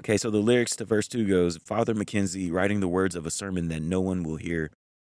Okay, 0.00 0.16
so 0.16 0.30
the 0.30 0.38
lyrics 0.38 0.76
to 0.76 0.84
verse 0.84 1.08
2 1.08 1.26
goes 1.26 1.56
Father 1.58 1.94
McKenzie 1.94 2.52
writing 2.52 2.80
the 2.80 2.88
words 2.88 3.14
of 3.16 3.26
a 3.26 3.30
sermon 3.30 3.68
that 3.68 3.82
no 3.82 4.00
one 4.00 4.22
will 4.22 4.36
hear, 4.36 4.70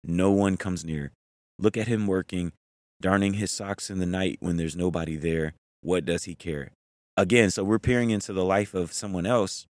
no 0.02 0.30
one 0.30 0.56
comes 0.56 0.84
near. 0.84 1.12
Look 1.58 1.76
at 1.76 1.88
him 1.88 2.06
working, 2.06 2.52
darning 3.00 3.34
his 3.34 3.50
socks 3.50 3.90
in 3.90 3.98
the 3.98 4.06
night 4.06 4.38
when 4.40 4.56
there's 4.56 4.76
nobody 4.76 5.16
there. 5.16 5.54
What 5.80 6.04
does 6.04 6.24
he 6.24 6.34
care? 6.34 6.72
Again, 7.16 7.50
so 7.50 7.62
we're 7.62 7.78
peering 7.78 8.10
into 8.10 8.32
the 8.32 8.44
life 8.44 8.74
of 8.74 8.92
someone 8.92 9.26
else, 9.26 9.66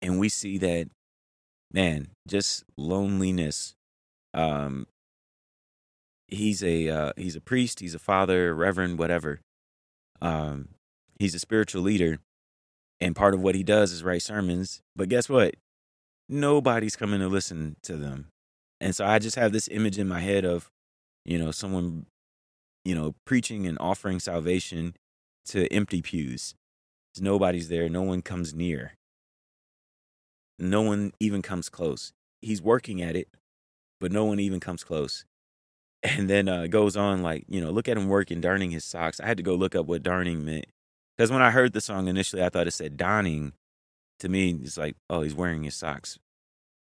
and 0.00 0.18
we 0.18 0.28
see 0.28 0.58
that, 0.58 0.88
man, 1.72 2.08
just 2.26 2.64
loneliness. 2.76 3.74
Um, 4.34 4.86
he's 6.28 6.62
a 6.62 6.88
uh, 6.88 7.12
he's 7.16 7.36
a 7.36 7.40
priest, 7.40 7.80
he's 7.80 7.94
a 7.94 7.98
father, 7.98 8.54
reverend, 8.54 8.98
whatever. 8.98 9.40
Um, 10.20 10.68
he's 11.18 11.34
a 11.34 11.38
spiritual 11.38 11.82
leader, 11.82 12.18
and 13.00 13.16
part 13.16 13.34
of 13.34 13.40
what 13.40 13.54
he 13.54 13.62
does 13.62 13.92
is 13.92 14.04
write 14.04 14.22
sermons. 14.22 14.80
But 14.94 15.08
guess 15.08 15.28
what? 15.28 15.54
Nobody's 16.28 16.96
coming 16.96 17.20
to 17.20 17.28
listen 17.28 17.76
to 17.82 17.96
them. 17.96 18.28
And 18.80 18.96
so 18.96 19.04
I 19.04 19.18
just 19.18 19.36
have 19.36 19.52
this 19.52 19.68
image 19.68 19.98
in 19.98 20.08
my 20.08 20.20
head 20.20 20.44
of, 20.44 20.70
you 21.24 21.38
know, 21.38 21.50
someone, 21.50 22.06
you 22.84 22.94
know, 22.94 23.14
preaching 23.26 23.66
and 23.66 23.78
offering 23.80 24.18
salvation 24.18 24.94
to 25.46 25.72
empty 25.72 26.02
pews. 26.02 26.54
Nobody's 27.20 27.68
there. 27.68 27.88
No 27.88 28.02
one 28.02 28.22
comes 28.22 28.54
near. 28.54 28.94
No 30.58 30.82
one 30.82 31.12
even 31.20 31.42
comes 31.42 31.68
close. 31.68 32.12
He's 32.40 32.62
working 32.62 33.02
at 33.02 33.16
it, 33.16 33.28
but 34.00 34.12
no 34.12 34.24
one 34.24 34.40
even 34.40 34.60
comes 34.60 34.84
close. 34.84 35.24
And 36.04 36.28
then 36.28 36.48
uh, 36.48 36.66
goes 36.66 36.96
on 36.96 37.22
like, 37.22 37.44
you 37.48 37.60
know, 37.60 37.70
look 37.70 37.88
at 37.88 37.96
him 37.96 38.08
working, 38.08 38.40
darning 38.40 38.72
his 38.72 38.84
socks. 38.84 39.20
I 39.20 39.26
had 39.26 39.36
to 39.36 39.42
go 39.44 39.54
look 39.54 39.76
up 39.76 39.86
what 39.86 40.02
darning 40.02 40.44
meant. 40.44 40.66
Because 41.16 41.30
when 41.30 41.42
I 41.42 41.52
heard 41.52 41.74
the 41.74 41.80
song 41.80 42.08
initially, 42.08 42.42
I 42.42 42.48
thought 42.48 42.66
it 42.66 42.72
said 42.72 42.96
donning. 42.96 43.52
To 44.18 44.28
me, 44.28 44.50
it's 44.64 44.76
like, 44.76 44.96
oh, 45.08 45.22
he's 45.22 45.36
wearing 45.36 45.62
his 45.62 45.76
socks 45.76 46.18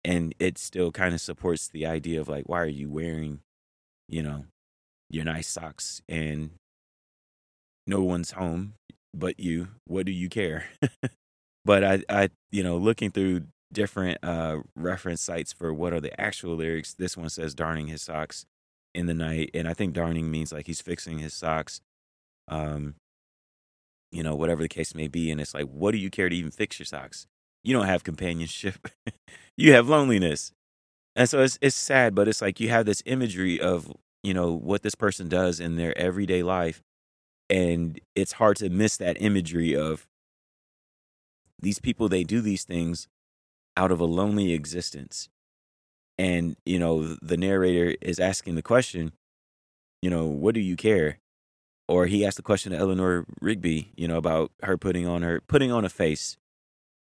and 0.04 0.34
it 0.38 0.58
still 0.58 0.92
kind 0.92 1.14
of 1.14 1.20
supports 1.20 1.68
the 1.68 1.86
idea 1.86 2.20
of 2.20 2.28
like 2.28 2.48
why 2.48 2.60
are 2.60 2.66
you 2.66 2.90
wearing 2.90 3.40
you 4.08 4.22
know 4.22 4.44
your 5.08 5.24
nice 5.24 5.48
socks 5.48 6.02
and 6.08 6.50
no 7.86 8.02
one's 8.02 8.32
home 8.32 8.74
but 9.14 9.40
you 9.40 9.68
what 9.86 10.04
do 10.06 10.12
you 10.12 10.28
care 10.28 10.66
but 11.64 11.84
i 11.84 12.02
i 12.08 12.28
you 12.52 12.62
know 12.62 12.76
looking 12.76 13.10
through 13.10 13.42
different 13.72 14.18
uh 14.22 14.58
reference 14.76 15.20
sites 15.20 15.52
for 15.52 15.72
what 15.72 15.92
are 15.92 16.00
the 16.00 16.18
actual 16.20 16.54
lyrics 16.54 16.94
this 16.94 17.16
one 17.16 17.28
says 17.28 17.54
darning 17.54 17.88
his 17.88 18.02
socks 18.02 18.46
in 18.94 19.06
the 19.06 19.14
night 19.14 19.50
and 19.54 19.66
i 19.68 19.74
think 19.74 19.92
darning 19.94 20.30
means 20.30 20.52
like 20.52 20.66
he's 20.66 20.80
fixing 20.80 21.18
his 21.18 21.34
socks 21.34 21.80
um 22.48 22.94
you 24.12 24.22
know 24.22 24.34
whatever 24.36 24.62
the 24.62 24.68
case 24.68 24.94
may 24.94 25.08
be 25.08 25.30
and 25.30 25.40
it's 25.40 25.54
like 25.54 25.66
what 25.66 25.92
do 25.92 25.98
you 25.98 26.10
care 26.10 26.28
to 26.28 26.36
even 26.36 26.50
fix 26.50 26.78
your 26.78 26.86
socks 26.86 27.26
you 27.64 27.72
don't 27.72 27.86
have 27.86 28.04
companionship. 28.04 28.88
you 29.56 29.72
have 29.72 29.88
loneliness. 29.88 30.52
And 31.16 31.28
so 31.28 31.42
it's 31.42 31.58
it's 31.60 31.74
sad, 31.76 32.14
but 32.14 32.28
it's 32.28 32.42
like 32.42 32.60
you 32.60 32.68
have 32.68 32.86
this 32.86 33.02
imagery 33.06 33.60
of, 33.60 33.90
you 34.22 34.34
know, 34.34 34.52
what 34.52 34.82
this 34.82 34.94
person 34.94 35.28
does 35.28 35.60
in 35.60 35.76
their 35.76 35.96
everyday 35.98 36.42
life. 36.42 36.82
And 37.50 38.00
it's 38.14 38.32
hard 38.32 38.56
to 38.58 38.68
miss 38.70 38.96
that 38.98 39.20
imagery 39.20 39.74
of 39.76 40.06
these 41.64 41.80
people, 41.80 42.08
they 42.08 42.22
do 42.22 42.40
these 42.40 42.64
things 42.64 43.08
out 43.76 43.90
of 43.90 43.98
a 43.98 44.04
lonely 44.04 44.52
existence. 44.52 45.28
And, 46.16 46.56
you 46.64 46.78
know, 46.78 47.16
the 47.20 47.36
narrator 47.36 47.96
is 48.00 48.20
asking 48.20 48.54
the 48.54 48.62
question, 48.62 49.12
you 50.00 50.10
know, 50.10 50.26
what 50.26 50.54
do 50.54 50.60
you 50.60 50.76
care? 50.76 51.18
Or 51.88 52.06
he 52.06 52.24
asked 52.24 52.36
the 52.36 52.42
question 52.42 52.72
to 52.72 52.78
Eleanor 52.78 53.26
Rigby, 53.40 53.92
you 53.96 54.06
know, 54.06 54.16
about 54.16 54.52
her 54.62 54.78
putting 54.78 55.08
on 55.08 55.22
her 55.22 55.40
putting 55.48 55.72
on 55.72 55.84
a 55.84 55.88
face 55.88 56.36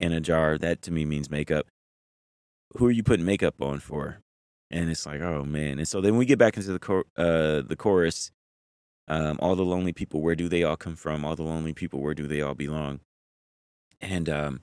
in 0.00 0.12
a 0.12 0.21
jar. 0.21 0.57
That 0.57 0.83
to 0.83 0.90
me 0.90 1.04
means 1.04 1.31
makeup. 1.31 1.66
Who 2.76 2.87
are 2.87 2.90
you 2.90 3.02
putting 3.02 3.26
makeup 3.26 3.61
on 3.61 3.81
for? 3.81 4.23
And 4.71 4.90
it's 4.90 5.04
like, 5.04 5.21
oh 5.21 5.45
man. 5.45 5.78
And 5.78 5.87
so 5.87 6.00
then 6.00 6.16
we 6.16 6.25
get 6.25 6.38
back 6.38 6.57
into 6.57 6.73
the 6.73 6.78
cor- 6.78 7.04
uh, 7.16 7.61
the 7.62 7.76
chorus. 7.76 8.33
Um, 9.09 9.37
all 9.40 9.57
the 9.57 9.64
lonely 9.64 9.92
people, 9.92 10.23
where 10.23 10.37
do 10.37 10.49
they 10.49 10.62
all 10.62 10.76
come 10.76 10.97
from? 10.97 11.25
All 11.25 11.37
the 11.37 11.42
lonely 11.42 11.75
people, 11.75 12.00
where 12.00 12.14
do 12.14 12.26
they 12.26 12.40
all 12.40 12.54
belong? 12.54 13.00
And 14.02 14.28
um, 14.28 14.61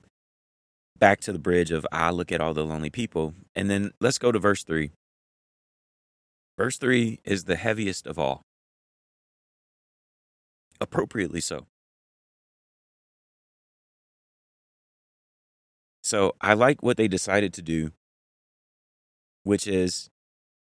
back 0.98 1.20
to 1.20 1.32
the 1.32 1.38
bridge 1.38 1.72
of 1.72 1.86
I 1.90 2.10
look 2.10 2.30
at 2.30 2.40
all 2.40 2.54
the 2.54 2.64
lonely 2.64 2.90
people. 2.90 3.34
And 3.56 3.70
then 3.70 3.92
let's 4.00 4.18
go 4.18 4.30
to 4.30 4.38
verse 4.38 4.62
three. 4.62 4.90
Verse 6.58 6.76
three 6.76 7.20
is 7.24 7.44
the 7.44 7.56
heaviest 7.56 8.06
of 8.06 8.18
all. 8.18 8.42
Appropriately 10.78 11.40
so. 11.40 11.66
So 16.02 16.34
I 16.40 16.54
like 16.54 16.82
what 16.82 16.96
they 16.96 17.08
decided 17.08 17.52
to 17.54 17.62
do, 17.62 17.92
which 19.44 19.66
is 19.66 20.08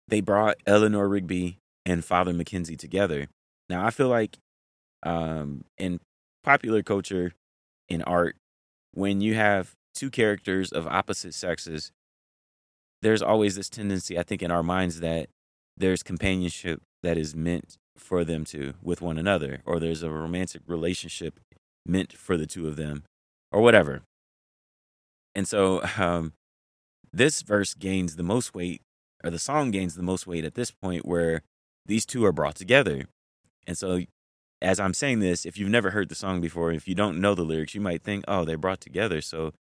they 0.07 0.21
brought 0.21 0.57
Eleanor 0.67 1.09
Rigby 1.09 1.59
and 1.87 2.05
Father 2.05 2.33
McKenzie 2.33 2.79
together. 2.79 3.27
Now 3.69 3.85
I 3.85 3.91
feel 3.91 4.09
like 4.09 4.39
um, 5.03 5.65
in 5.79 6.01
popular 6.45 6.83
culture, 6.83 7.33
in 7.89 8.03
art, 8.03 8.37
when 8.93 9.21
you 9.21 9.35
have 9.35 9.75
two 9.95 10.11
characters 10.11 10.73
of 10.73 10.87
opposite 10.87 11.35
sexes, 11.35 11.93
there's 13.03 13.23
always 13.23 13.57
this 13.57 13.69
tendency, 13.69 14.19
I 14.19 14.23
think, 14.23 14.43
in 14.43 14.51
our 14.51 14.63
minds 14.63 15.01
that 15.01 15.29
there's 15.77 16.03
companionship 16.03 16.83
that 17.03 17.17
is 17.17 17.35
meant 17.35 17.79
for 17.97 18.25
them 18.25 18.45
to 18.47 18.75
with 18.83 19.01
one 19.01 19.19
another, 19.19 19.63
or 19.65 19.79
there's 19.79 20.03
a 20.03 20.11
romantic 20.11 20.63
relationship 20.67 21.41
meant 21.87 22.13
for 22.13 22.37
the 22.37 22.47
two 22.47 22.69
of 22.69 22.77
them, 22.77 23.05
or 23.53 23.61
whatever. 23.61 24.03
And 25.35 25.47
so, 25.47 25.83
um, 25.97 26.33
this 27.13 27.43
verse 27.43 27.75
gains 27.75 28.17
the 28.17 28.23
most 28.23 28.55
weight, 28.55 28.83
or 29.25 29.31
the 29.31 29.39
song 29.39 29.71
gains 29.71 29.95
the 29.95 30.03
most 30.03 30.27
weight 30.27 30.45
at 30.45 30.55
this 30.55 30.71
point, 30.71 31.07
where 31.07 31.43
these 31.87 32.07
two 32.07 32.25
are 32.25 32.33
brought 32.33 32.57
together. 32.57 33.05
And 33.67 33.77
so, 33.79 34.03
as 34.63 34.79
I'm 34.79 34.95
saying 34.95 35.21
this, 35.21 35.47
if 35.47 35.57
you've 35.59 35.71
never 35.71 35.91
heard 35.91 36.09
the 36.09 36.15
song 36.15 36.41
before, 36.41 36.73
if 36.73 36.87
you 36.87 36.95
don't 36.95 37.21
know 37.21 37.35
the 37.35 37.43
lyrics, 37.43 37.75
you 37.75 37.81
might 37.81 38.03
think, 38.03 38.25
oh, 38.29 38.45
they're 38.45 38.59
brought 38.59 38.81
together. 38.81 39.21
So 39.21 39.53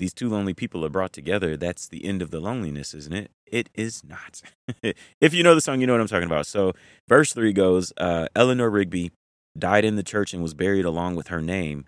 these 0.00 0.14
two 0.14 0.28
lonely 0.28 0.54
people 0.54 0.84
are 0.84 0.90
brought 0.90 1.12
together. 1.12 1.56
That's 1.56 1.86
the 1.86 2.04
end 2.04 2.22
of 2.22 2.30
the 2.30 2.40
loneliness, 2.40 2.94
isn't 2.94 3.14
it? 3.14 3.30
It 3.46 3.68
is 3.74 4.02
not. 4.02 4.42
if 5.20 5.34
you 5.34 5.42
know 5.42 5.54
the 5.54 5.60
song, 5.60 5.80
you 5.80 5.86
know 5.86 5.92
what 5.92 6.00
I'm 6.00 6.08
talking 6.08 6.26
about. 6.26 6.46
So, 6.46 6.72
verse 7.08 7.32
three 7.32 7.52
goes 7.52 7.92
uh, 7.98 8.26
Eleanor 8.34 8.70
Rigby 8.70 9.12
died 9.58 9.84
in 9.84 9.96
the 9.96 10.02
church 10.02 10.32
and 10.32 10.42
was 10.42 10.54
buried 10.54 10.84
along 10.84 11.16
with 11.16 11.28
her 11.28 11.42
name. 11.42 11.84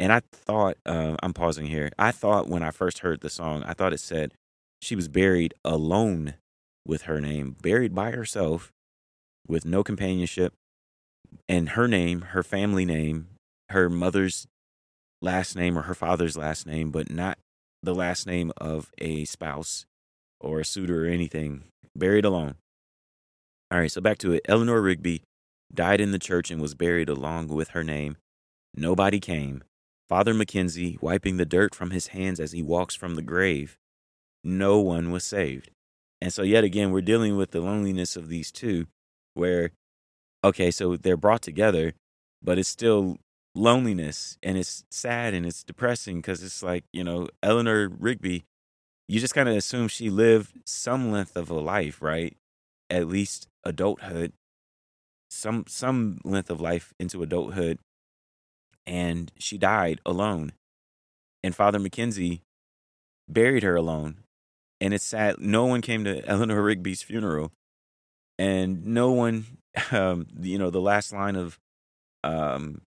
And 0.00 0.12
I 0.12 0.20
thought, 0.32 0.76
uh, 0.86 1.16
I'm 1.22 1.34
pausing 1.34 1.66
here. 1.66 1.90
I 1.98 2.10
thought 2.10 2.48
when 2.48 2.62
I 2.62 2.70
first 2.70 3.00
heard 3.00 3.20
the 3.20 3.30
song, 3.30 3.62
I 3.64 3.74
thought 3.74 3.92
it 3.92 4.00
said 4.00 4.32
she 4.80 4.96
was 4.96 5.08
buried 5.08 5.54
alone 5.64 6.34
with 6.86 7.02
her 7.02 7.20
name, 7.20 7.56
buried 7.62 7.94
by 7.94 8.10
herself 8.10 8.72
with 9.46 9.64
no 9.64 9.84
companionship. 9.84 10.54
And 11.48 11.70
her 11.70 11.88
name, 11.88 12.22
her 12.32 12.42
family 12.42 12.84
name, 12.84 13.28
her 13.70 13.88
mother's 13.88 14.46
last 15.20 15.56
name 15.56 15.78
or 15.78 15.82
her 15.82 15.94
father's 15.94 16.36
last 16.36 16.66
name, 16.66 16.90
but 16.90 17.10
not 17.10 17.38
the 17.82 17.94
last 17.94 18.26
name 18.26 18.52
of 18.56 18.90
a 18.98 19.24
spouse 19.24 19.86
or 20.40 20.60
a 20.60 20.64
suitor 20.64 21.06
or 21.06 21.08
anything. 21.08 21.64
Buried 21.96 22.24
alone. 22.24 22.56
All 23.70 23.78
right, 23.78 23.90
so 23.90 24.00
back 24.00 24.18
to 24.18 24.32
it. 24.32 24.42
Eleanor 24.46 24.80
Rigby 24.80 25.22
died 25.72 26.00
in 26.00 26.12
the 26.12 26.18
church 26.18 26.50
and 26.50 26.60
was 26.60 26.74
buried 26.74 27.08
along 27.08 27.48
with 27.48 27.68
her 27.70 27.84
name. 27.84 28.16
Nobody 28.74 29.20
came. 29.20 29.62
Father 30.08 30.34
McKenzie 30.34 31.00
wiping 31.00 31.36
the 31.36 31.46
dirt 31.46 31.74
from 31.74 31.90
his 31.90 32.08
hands 32.08 32.38
as 32.38 32.52
he 32.52 32.62
walks 32.62 32.94
from 32.94 33.14
the 33.14 33.22
grave. 33.22 33.76
No 34.42 34.78
one 34.78 35.10
was 35.10 35.24
saved. 35.24 35.70
And 36.20 36.32
so, 36.32 36.42
yet 36.42 36.64
again, 36.64 36.90
we're 36.90 37.00
dealing 37.00 37.36
with 37.36 37.50
the 37.50 37.60
loneliness 37.60 38.16
of 38.16 38.28
these 38.28 38.52
two, 38.52 38.86
where, 39.34 39.72
okay, 40.44 40.70
so 40.70 40.96
they're 40.96 41.16
brought 41.16 41.42
together, 41.42 41.94
but 42.42 42.58
it's 42.58 42.68
still 42.68 43.18
loneliness 43.54 44.36
and 44.42 44.58
it's 44.58 44.84
sad 44.90 45.32
and 45.32 45.46
it's 45.46 45.62
depressing 45.62 46.16
because 46.16 46.42
it's 46.42 46.60
like 46.60 46.82
you 46.92 47.04
know 47.04 47.28
eleanor 47.40 47.88
rigby 47.88 48.44
you 49.06 49.20
just 49.20 49.34
kind 49.34 49.48
of 49.48 49.54
assume 49.54 49.86
she 49.86 50.10
lived 50.10 50.58
some 50.66 51.12
length 51.12 51.36
of 51.36 51.50
a 51.50 51.54
life 51.54 52.02
right? 52.02 52.36
At 52.90 53.06
least 53.06 53.46
adulthood 53.64 54.32
some 55.30 55.64
some 55.68 56.18
length 56.24 56.50
of 56.50 56.60
life 56.60 56.92
into 56.98 57.22
adulthood 57.22 57.78
and 58.86 59.30
she 59.38 59.56
died 59.56 60.00
alone 60.04 60.52
and 61.42 61.54
father 61.54 61.78
mckenzie 61.78 62.40
buried 63.28 63.62
her 63.62 63.76
alone 63.76 64.18
and 64.80 64.92
it's 64.92 65.04
sad 65.04 65.38
no 65.38 65.64
one 65.64 65.80
came 65.80 66.04
to 66.04 66.26
eleanor 66.28 66.60
rigby's 66.60 67.02
funeral 67.02 67.52
and 68.36 68.84
no 68.84 69.12
one 69.12 69.46
um 69.92 70.26
you 70.40 70.58
know 70.58 70.70
the 70.70 70.80
last 70.80 71.12
line 71.12 71.36
of 71.36 71.58
um 72.22 72.82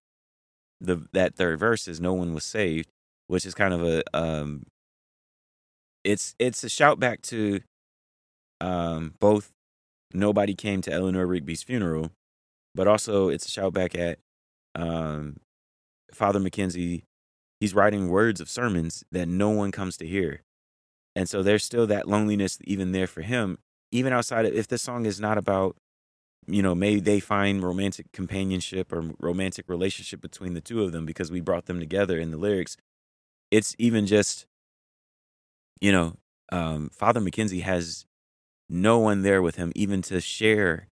the 0.80 1.06
that 1.12 1.34
third 1.34 1.58
verse 1.58 1.88
is 1.88 2.00
no 2.00 2.14
one 2.14 2.34
was 2.34 2.44
saved, 2.44 2.88
which 3.26 3.44
is 3.44 3.54
kind 3.54 3.74
of 3.74 3.82
a 3.84 4.02
um 4.16 4.64
it's 6.04 6.34
it's 6.38 6.62
a 6.64 6.68
shout 6.68 6.98
back 7.00 7.22
to 7.22 7.60
um 8.60 9.14
both 9.20 9.50
nobody 10.12 10.54
came 10.54 10.80
to 10.82 10.92
Eleanor 10.92 11.26
Rigby's 11.26 11.62
funeral, 11.62 12.10
but 12.74 12.88
also 12.88 13.28
it's 13.28 13.46
a 13.46 13.50
shout 13.50 13.72
back 13.72 13.94
at 13.96 14.18
um 14.74 15.36
Father 16.12 16.40
McKenzie 16.40 17.02
he's 17.60 17.74
writing 17.74 18.08
words 18.08 18.40
of 18.40 18.48
sermons 18.48 19.04
that 19.10 19.28
no 19.28 19.50
one 19.50 19.72
comes 19.72 19.96
to 19.98 20.06
hear. 20.06 20.42
And 21.16 21.28
so 21.28 21.42
there's 21.42 21.64
still 21.64 21.86
that 21.88 22.08
loneliness 22.08 22.58
even 22.64 22.92
there 22.92 23.06
for 23.06 23.22
him, 23.22 23.58
even 23.90 24.12
outside 24.12 24.44
of 24.46 24.54
if 24.54 24.68
the 24.68 24.78
song 24.78 25.06
is 25.06 25.20
not 25.20 25.38
about 25.38 25.76
you 26.48 26.62
know, 26.62 26.74
maybe 26.74 27.00
they 27.00 27.20
find 27.20 27.62
romantic 27.62 28.10
companionship 28.12 28.90
or 28.92 29.12
romantic 29.20 29.68
relationship 29.68 30.22
between 30.22 30.54
the 30.54 30.62
two 30.62 30.82
of 30.82 30.92
them 30.92 31.04
because 31.04 31.30
we 31.30 31.40
brought 31.40 31.66
them 31.66 31.78
together 31.78 32.18
in 32.18 32.30
the 32.30 32.38
lyrics. 32.38 32.76
It's 33.50 33.74
even 33.78 34.06
just, 34.06 34.46
you 35.80 35.92
know, 35.92 36.16
um, 36.50 36.88
Father 36.90 37.20
McKenzie 37.20 37.62
has 37.62 38.06
no 38.68 38.98
one 38.98 39.22
there 39.22 39.42
with 39.42 39.56
him, 39.56 39.72
even 39.74 40.00
to 40.02 40.20
share, 40.20 40.88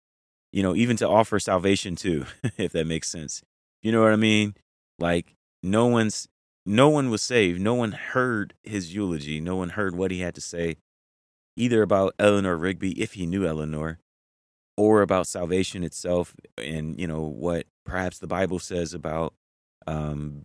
you 0.53 0.62
know, 0.62 0.75
even 0.75 0.97
to 0.97 1.09
offer 1.09 1.38
salvation 1.38 1.95
to, 1.97 2.27
if 2.57 2.73
that 2.73 2.87
makes 2.87 3.09
sense. 3.09 3.43
You 3.81 3.93
know 3.93 4.03
what 4.03 4.12
I 4.12 4.17
mean? 4.17 4.55
Like, 4.99 5.37
no 5.62 5.87
one's, 5.87 6.29
no 6.67 6.88
one 6.88 7.11
was 7.11 7.23
saved. 7.23 7.61
No 7.61 7.75
one 7.75 7.93
heard 7.93 8.55
his 8.64 8.93
eulogy. 8.93 9.40
No 9.40 9.55
one 9.55 9.71
heard 9.71 9.95
what 9.95 10.11
he 10.11 10.21
had 10.21 10.35
to 10.35 10.40
say, 10.40 10.79
either 11.57 11.83
about 11.83 12.14
Eleanor 12.19 12.57
Rigby, 12.57 13.01
if 13.01 13.12
he 13.12 13.27
knew 13.27 13.47
Eleanor, 13.47 13.99
or 14.77 15.03
about 15.03 15.27
salvation 15.27 15.85
itself 15.85 16.35
and 16.59 16.99
you 17.01 17.07
know 17.07 17.23
what 17.23 17.67
perhaps 17.85 18.19
the 18.19 18.27
bible 18.27 18.59
says 18.59 18.93
about 18.93 19.35
um 19.87 20.45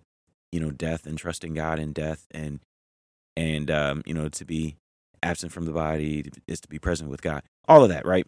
you 0.52 0.60
know 0.60 0.72
death 0.72 1.06
and 1.06 1.18
trusting 1.18 1.54
god 1.54 1.80
in 1.80 1.94
death 1.94 2.28
and 2.32 2.60
and 3.36 3.72
um 3.72 4.04
you 4.06 4.13
know 4.13 4.30
to 4.30 4.46
be 4.46 4.76
absent 5.24 5.52
from 5.52 5.65
the 5.65 5.72
body 5.72 6.30
is 6.48 6.60
to 6.62 6.68
be 6.68 6.80
present 6.80 7.10
with 7.10 7.22
god. 7.22 7.44
All 7.68 7.84
of 7.84 7.89
that 7.89 8.06
right? 8.06 8.26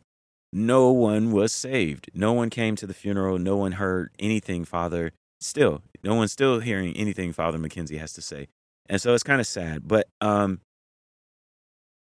No 0.54 0.92
one 0.92 1.32
was 1.32 1.54
saved. 1.54 2.10
No 2.14 2.34
one 2.34 2.50
came 2.50 2.76
to 2.76 2.86
the 2.86 2.94
funeral. 2.94 3.38
No 3.40 3.56
one 3.56 3.74
heard 3.74 4.12
anything 4.20 4.66
father 4.66 5.12
still 5.40 5.82
no 6.04 6.14
one's 6.14 6.32
still 6.32 6.60
hearing 6.60 6.96
anything 6.96 7.34
father 7.34 7.58
mckenzie 7.58 8.00
has 8.00 8.14
to 8.14 8.22
say. 8.22 8.48
And 8.88 9.02
so 9.02 9.14
it's 9.14 9.24
kind 9.24 9.42
of 9.42 9.48
sad 9.48 9.88
but 9.88 10.08
um 10.22 10.62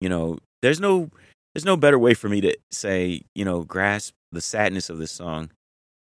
you 0.00 0.08
know 0.08 0.38
there's 0.62 0.80
no 0.80 1.10
there's 1.54 1.64
no 1.64 1.76
better 1.76 1.98
way 1.98 2.14
for 2.14 2.28
me 2.28 2.40
to 2.40 2.56
say, 2.70 3.22
you 3.34 3.44
know, 3.44 3.62
grasp 3.62 4.14
the 4.32 4.40
sadness 4.40 4.90
of 4.90 4.98
this 4.98 5.12
song 5.12 5.50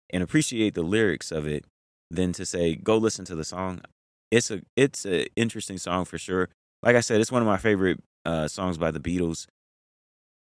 and 0.10 0.24
appreciate 0.24 0.74
the 0.74 0.82
lyrics 0.82 1.32
of 1.32 1.48
it 1.48 1.66
than 2.10 2.34
to 2.34 2.46
say, 2.46 2.76
go 2.76 2.98
listen 2.98 3.26
to 3.26 3.36
the 3.36 3.44
song. 3.44 3.82
It's 4.32 4.50
a 4.50 4.62
it's 4.76 5.06
an 5.06 5.28
interesting 5.36 5.78
song 5.78 6.06
for 6.06 6.18
sure. 6.18 6.50
Like 6.82 6.96
I 6.96 7.02
said, 7.02 7.22
it's 7.22 7.32
one 7.32 7.42
of 7.42 7.48
my 7.48 7.58
favorite 7.58 8.00
uh, 8.26 8.48
songs 8.48 8.78
by 8.78 8.92
the 8.92 9.00
Beatles. 9.00 9.48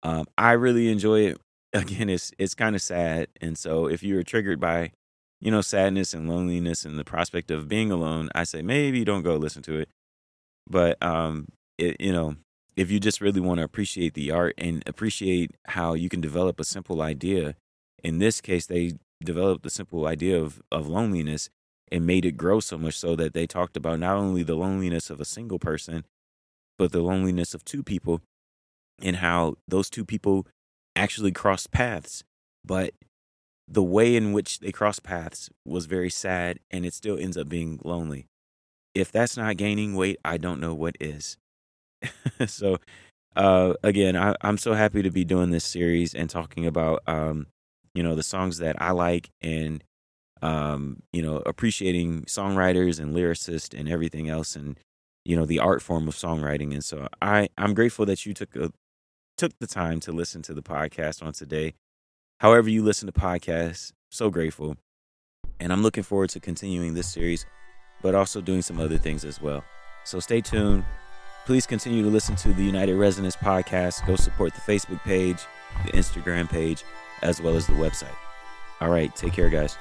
Um, 0.03 0.27
I 0.38 0.53
really 0.53 0.90
enjoy 0.90 1.20
it. 1.27 1.38
Again, 1.75 2.09
it's 2.11 2.33
it's 2.38 2.55
kind 2.55 2.77
of 2.77 2.83
sad, 2.83 3.29
and 3.40 3.57
so 3.57 3.87
if 3.87 4.03
you're 4.03 4.22
triggered 4.22 4.61
by, 4.61 4.92
you 5.40 5.51
know, 5.51 5.62
sadness 5.62 6.12
and 6.12 6.29
loneliness 6.29 6.85
and 6.85 6.98
the 6.98 7.05
prospect 7.05 7.51
of 7.51 7.68
being 7.68 7.90
alone, 7.90 8.29
I 8.35 8.44
say 8.44 8.61
maybe 8.61 9.05
don't 9.05 9.22
go 9.22 9.37
listen 9.37 9.62
to 9.62 9.79
it. 9.79 9.88
But 10.68 11.03
um, 11.03 11.48
it 11.79 11.98
you 12.01 12.12
know, 12.12 12.37
if 12.76 12.90
you 12.90 12.98
just 12.98 13.20
really 13.20 13.40
want 13.40 13.58
to 13.58 13.64
appreciate 13.64 14.14
the 14.14 14.30
art 14.30 14.54
and 14.58 14.82
appreciate 14.87 15.52
how 15.66 15.94
you 15.94 16.08
can 16.08 16.20
develop 16.20 16.58
a 16.58 16.64
simple 16.64 17.02
idea, 17.02 17.54
in 18.02 18.18
this 18.18 18.40
case, 18.40 18.66
they 18.66 18.92
developed 19.22 19.62
the 19.62 19.70
simple 19.70 20.06
idea 20.06 20.40
of, 20.40 20.62
of 20.70 20.88
loneliness 20.88 21.50
and 21.90 22.06
made 22.06 22.24
it 22.24 22.37
grow 22.37 22.58
so 22.58 22.78
much 22.78 22.98
so 22.98 23.14
that 23.16 23.35
they 23.35 23.46
talked 23.46 23.76
about 23.76 24.00
not 24.00 24.16
only 24.16 24.42
the 24.42 24.54
loneliness 24.54 25.11
of 25.11 25.20
a 25.20 25.26
single 25.26 25.58
person, 25.58 26.04
but 26.78 26.92
the 26.92 27.02
loneliness 27.02 27.54
of 27.54 27.64
two 27.64 27.82
people 27.82 28.20
and 29.02 29.16
how 29.16 29.56
those 29.68 29.90
two 29.90 30.04
people 30.04 30.46
actually 30.96 31.32
crossed 31.32 31.70
paths. 31.70 32.24
But 32.64 32.94
the 33.68 33.82
way 33.82 34.16
in 34.16 34.32
which 34.32 34.61
they 34.61 34.72
crossed 34.72 35.02
paths 35.02 35.50
was 35.64 35.87
very 35.87 36.11
sad 36.11 36.58
and 36.70 36.87
it 36.87 36.94
still 36.94 37.18
ends 37.18 37.37
up 37.37 37.48
being 37.48 37.78
lonely. 37.85 38.26
If 38.94 39.12
that's 39.12 39.37
not 39.37 39.56
gaining 39.56 39.94
weight, 39.94 40.18
I 40.24 40.38
don't 40.38 40.61
know 40.61 40.74
what 40.74 40.96
is. 41.00 41.37
so 42.46 42.78
uh, 43.36 43.74
again, 43.82 44.16
I, 44.16 44.34
am 44.42 44.58
so 44.58 44.74
happy 44.74 45.02
to 45.02 45.10
be 45.10 45.24
doing 45.24 45.50
this 45.50 45.64
series 45.64 46.14
and 46.14 46.28
talking 46.28 46.66
about 46.66 47.02
um, 47.06 47.46
you 47.94 48.02
know 48.02 48.14
the 48.14 48.22
songs 48.22 48.58
that 48.58 48.80
I 48.80 48.90
like 48.90 49.30
and 49.40 49.82
um, 50.42 51.02
you 51.12 51.22
know 51.22 51.42
appreciating 51.46 52.22
songwriters 52.24 53.00
and 53.00 53.14
lyricists 53.14 53.78
and 53.78 53.88
everything 53.88 54.28
else 54.28 54.56
and 54.56 54.78
you 55.24 55.36
know 55.36 55.46
the 55.46 55.60
art 55.60 55.82
form 55.82 56.08
of 56.08 56.14
songwriting. 56.14 56.72
And 56.72 56.84
so 56.84 57.08
I 57.20 57.48
I'm 57.56 57.74
grateful 57.74 58.06
that 58.06 58.26
you 58.26 58.34
took 58.34 58.54
a 58.56 58.70
took 59.38 59.52
the 59.60 59.66
time 59.66 60.00
to 60.00 60.12
listen 60.12 60.42
to 60.42 60.54
the 60.54 60.62
podcast 60.62 61.22
on 61.22 61.32
today. 61.32 61.74
However 62.40 62.68
you 62.68 62.82
listen 62.82 63.06
to 63.06 63.12
podcasts, 63.12 63.92
so 64.10 64.30
grateful. 64.30 64.76
And 65.58 65.72
I'm 65.72 65.82
looking 65.82 66.02
forward 66.02 66.30
to 66.30 66.40
continuing 66.40 66.94
this 66.94 67.10
series, 67.10 67.46
but 68.02 68.14
also 68.14 68.40
doing 68.40 68.62
some 68.62 68.80
other 68.80 68.98
things 68.98 69.24
as 69.24 69.40
well. 69.40 69.64
So 70.04 70.18
stay 70.18 70.40
tuned. 70.40 70.84
Please 71.44 71.66
continue 71.66 72.02
to 72.02 72.09
listen 72.09 72.37
to 72.37 72.52
the 72.52 72.62
United 72.62 72.94
Resonance 72.96 73.35
podcast. 73.35 74.07
Go 74.07 74.14
support 74.14 74.55
the 74.55 74.61
Facebook 74.61 75.02
page, 75.02 75.38
the 75.85 75.92
Instagram 75.92 76.48
page, 76.48 76.85
as 77.22 77.40
well 77.40 77.57
as 77.57 77.66
the 77.66 77.72
website. 77.72 78.14
All 78.81 78.90
right, 78.90 79.14
take 79.16 79.33
care, 79.33 79.48
guys. 79.48 79.76